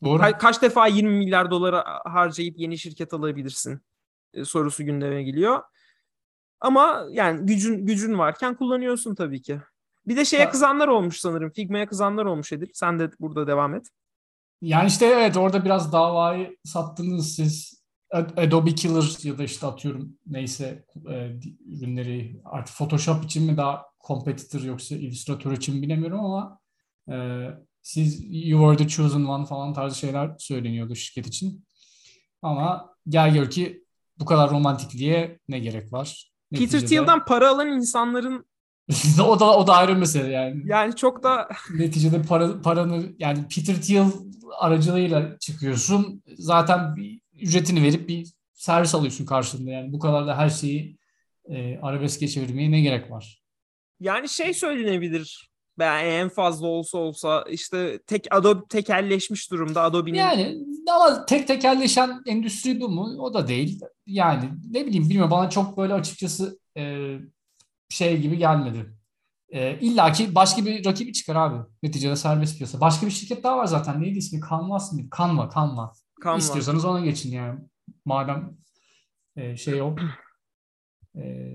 Doğru. 0.04 0.24
Ka- 0.24 0.38
kaç 0.38 0.62
defa 0.62 0.88
20 0.88 1.10
milyar 1.18 1.52
dolara 1.52 2.02
harcayıp 2.06 2.60
yeni 2.60 2.78
şirket 2.78 3.14
alabilirsin? 3.14 3.82
E, 4.34 4.46
sorusu 4.46 4.86
gündeme 4.86 5.24
geliyor. 5.24 5.64
Ama 6.60 7.06
yani 7.12 7.46
gücün 7.46 7.86
gücün 7.86 8.18
varken 8.18 8.56
kullanıyorsun 8.56 9.16
tabii 9.16 9.42
ki. 9.42 9.60
Bir 10.08 10.18
de 10.18 10.26
şeye 10.26 10.50
kızanlar 10.50 10.88
olmuş 10.88 11.20
sanırım. 11.20 11.50
Figma'ya 11.50 11.88
kızanlar 11.88 12.26
olmuş 12.26 12.54
Edip. 12.54 12.70
Sen 12.74 13.00
de 13.00 13.12
burada 13.20 13.48
devam 13.48 13.76
et. 13.76 13.88
Yani 14.62 14.88
işte 14.88 15.06
evet 15.06 15.38
orada 15.38 15.66
biraz 15.66 15.94
davayı 15.94 16.58
sattınız 16.64 17.36
siz. 17.36 17.77
Adobe 18.12 18.76
Killer 18.76 19.26
ya 19.26 19.38
da 19.38 19.44
işte 19.44 19.68
atıyorum 19.68 20.18
neyse 20.28 20.86
e, 21.10 21.32
ürünleri 21.66 22.42
artık 22.46 22.76
Photoshop 22.76 23.26
için 23.26 23.44
mi 23.44 23.58
daha 23.58 23.86
competitor 24.08 24.62
yoksa 24.62 24.96
Illustrator 24.96 25.52
için 25.52 25.76
mi 25.76 25.82
bilemiyorum 25.82 26.20
ama 26.20 26.60
e, 27.12 27.48
siz 27.82 28.24
you 28.30 28.60
were 28.60 28.78
the 28.78 28.88
chosen 28.88 29.26
one 29.26 29.46
falan 29.46 29.74
tarzı 29.74 29.98
şeyler 30.00 30.32
söyleniyordu 30.38 30.96
şirket 30.96 31.28
için. 31.28 31.66
Ama 32.42 32.94
gel 33.10 33.34
gör 33.34 33.50
ki 33.50 33.84
bu 34.20 34.26
kadar 34.26 34.50
romantikliğe 34.50 35.40
ne 35.50 35.60
gerek 35.60 35.94
var? 35.94 36.32
Peter 36.56 36.80
Thiel'dan 36.80 37.26
para 37.26 37.50
alan 37.50 37.68
insanların 37.68 38.46
o 39.28 39.40
da 39.40 39.58
o 39.58 39.68
da 39.68 39.74
ayrı 39.74 39.96
mesele 39.96 40.32
yani. 40.32 40.62
Yani 40.66 40.96
çok 40.96 41.24
da 41.24 41.50
neticede 41.74 42.22
para 42.22 42.62
paranı 42.62 43.16
yani 43.20 43.46
Peter 43.56 43.82
Thiel 43.82 44.08
aracılığıyla 44.60 45.40
çıkıyorsun. 45.40 46.24
Zaten 46.38 46.96
bir 46.96 47.22
ücretini 47.42 47.84
verip 47.84 48.10
bir 48.10 48.34
servis 48.54 48.96
alıyorsun 48.96 49.26
karşılığında. 49.26 49.72
Yani 49.72 49.94
bu 49.94 50.00
kadar 50.00 50.28
da 50.28 50.38
her 50.38 50.50
şeyi 50.50 50.98
e, 51.50 51.78
arabeske 51.78 52.28
çevirmeye 52.28 52.72
ne 52.72 52.82
gerek 52.82 53.12
var? 53.12 53.44
Yani 54.00 54.30
şey 54.30 54.54
söylenebilir. 54.54 55.50
Ben 55.80 56.06
en 56.06 56.30
fazla 56.30 56.68
olsa 56.68 56.98
olsa 56.98 57.46
işte 57.50 58.00
tek 58.08 58.28
Adobe 58.32 58.68
tekelleşmiş 58.70 59.52
durumda 59.52 59.82
Adobe'nin. 59.82 60.18
Yani 60.18 60.58
ama 60.92 61.26
tek 61.26 61.48
tekelleşen 61.48 62.22
endüstri 62.26 62.82
bu 62.82 62.90
mu? 62.90 63.16
O 63.20 63.34
da 63.34 63.48
değil. 63.48 63.82
Yani 64.06 64.50
ne 64.72 64.86
bileyim 64.86 65.10
bilmiyorum 65.10 65.32
bana 65.32 65.50
çok 65.50 65.78
böyle 65.78 65.94
açıkçası 65.94 66.60
e, 66.78 67.14
şey 67.90 68.18
gibi 68.22 68.38
gelmedi. 68.38 68.94
E, 69.50 69.80
İlla 69.80 70.12
ki 70.12 70.36
başka 70.36 70.66
bir 70.66 70.86
rakibi 70.86 71.14
çıkar 71.14 71.36
abi. 71.36 71.58
Neticede 71.84 72.16
serbest 72.16 72.58
piyasa. 72.58 72.82
Başka 72.82 73.06
bir 73.06 73.12
şirket 73.12 73.44
daha 73.44 73.58
var 73.58 73.66
zaten. 73.66 74.02
Neydi 74.02 74.18
ismi? 74.18 74.40
Canvas 74.50 74.94
mı? 74.94 75.02
Canva, 75.18 75.50
Canva. 75.56 75.94
Canva. 76.24 76.38
İstiyorsanız 76.38 76.86
ona 76.86 77.00
geçin 77.00 77.32
yani. 77.32 77.60
Madem 78.06 78.58
e, 79.36 79.58
şey 79.58 79.82
o. 79.82 79.96
E, 81.16 81.54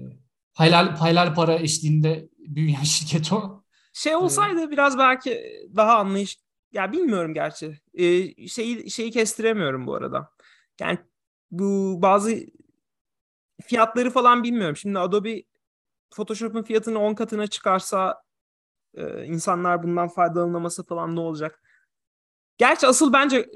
hayal, 0.55 0.87
hayal 0.97 1.35
para 1.35 1.55
eşliğinde 1.55 2.29
büyüyen 2.39 2.83
şirket 2.83 3.33
o. 3.33 3.63
Şey 3.93 4.17
olsaydı 4.17 4.61
evet. 4.61 4.71
biraz 4.71 4.99
belki 4.99 5.43
daha 5.77 5.99
anlayış 5.99 6.39
ya 6.73 6.93
bilmiyorum 6.93 7.35
gerçi. 7.35 7.81
Ee, 7.95 8.49
şeyi 8.49 8.91
şeyi 8.91 9.11
kestiremiyorum 9.11 9.87
bu 9.87 9.95
arada. 9.95 10.31
Yani 10.81 10.99
bu 11.51 11.99
bazı 12.03 12.47
fiyatları 13.63 14.11
falan 14.11 14.43
bilmiyorum. 14.43 14.77
Şimdi 14.77 14.99
Adobe 14.99 15.43
Photoshop'un 16.11 16.63
fiyatını 16.63 16.99
10 16.99 17.15
katına 17.15 17.47
çıkarsa 17.47 18.23
e, 18.95 19.25
insanlar 19.25 19.83
bundan 19.83 20.09
faydalanaması 20.09 20.85
falan 20.85 21.17
ne 21.17 21.21
olacak? 21.21 21.63
Gerçi 22.59 22.87
asıl 22.87 23.13
bence 23.13 23.47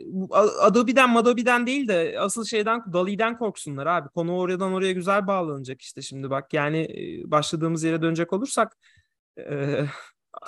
Adobe'den 0.61 1.11
Madobe'den 1.11 1.66
değil 1.66 1.88
de 1.88 2.16
asıl 2.20 2.44
şeyden 2.44 2.92
Dali'den 2.92 3.38
korksunlar 3.38 3.87
abi. 3.87 4.09
Konu 4.09 4.37
oradan 4.37 4.72
oraya 4.72 4.92
güzel 4.92 5.26
bağlanacak 5.26 5.82
işte 5.82 6.02
şimdi 6.02 6.30
bak. 6.30 6.52
Yani 6.54 6.88
başladığımız 7.26 7.85
yere 7.85 8.02
dönecek 8.02 8.32
olursak 8.32 8.76
e, 9.38 9.85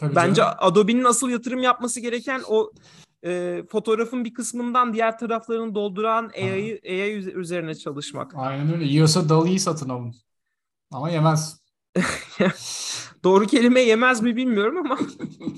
bence 0.02 0.34
canım. 0.34 0.56
Adobe'nin 0.58 1.04
asıl 1.04 1.30
yatırım 1.30 1.62
yapması 1.62 2.00
gereken 2.00 2.42
o 2.48 2.72
e, 3.24 3.62
fotoğrafın 3.70 4.24
bir 4.24 4.34
kısmından 4.34 4.92
diğer 4.94 5.18
taraflarını 5.18 5.74
dolduran 5.74 6.30
AI, 6.36 6.80
AI 6.84 7.12
üzerine 7.34 7.74
çalışmak. 7.74 8.32
Aynen 8.36 8.74
öyle. 8.74 8.84
Yiyorsa 8.84 9.28
Dali'yi 9.28 9.60
satın 9.60 9.88
alın. 9.88 10.14
Ama 10.90 11.10
yemez. 11.10 11.60
Doğru 13.24 13.46
kelime 13.46 13.80
yemez 13.80 14.22
mi 14.22 14.36
bilmiyorum 14.36 14.76
ama 14.78 14.98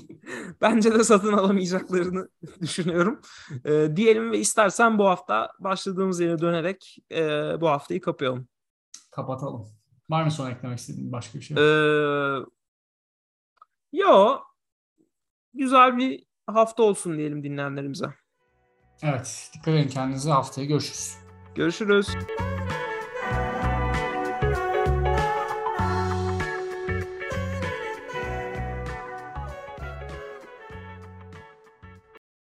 bence 0.61 0.93
de 0.93 1.03
satın 1.03 1.33
alamayacaklarını 1.33 2.29
düşünüyorum. 2.61 3.21
E, 3.65 3.95
diyelim 3.95 4.31
ve 4.31 4.39
istersen 4.39 4.97
bu 4.97 5.07
hafta 5.07 5.51
başladığımız 5.59 6.19
yere 6.19 6.39
dönerek 6.39 6.97
e, 7.11 7.21
bu 7.61 7.69
haftayı 7.69 8.01
kapayalım. 8.01 8.47
Kapatalım. 9.11 9.67
Var 10.09 10.23
mı 10.23 10.31
son 10.31 10.49
eklemek 10.49 10.79
istediğin 10.79 11.11
başka 11.11 11.39
bir 11.39 11.43
şey? 11.43 11.57
Ee, 11.57 12.45
yo. 13.93 14.37
Güzel 15.53 15.97
bir 15.97 16.23
hafta 16.47 16.83
olsun 16.83 17.17
diyelim 17.17 17.43
dinleyenlerimize. 17.43 18.05
Evet. 19.03 19.51
Dikkat 19.53 19.73
edin 19.73 19.89
kendinize. 19.89 20.31
Haftaya 20.31 20.67
görüşürüz. 20.67 21.17
Görüşürüz. 21.55 22.07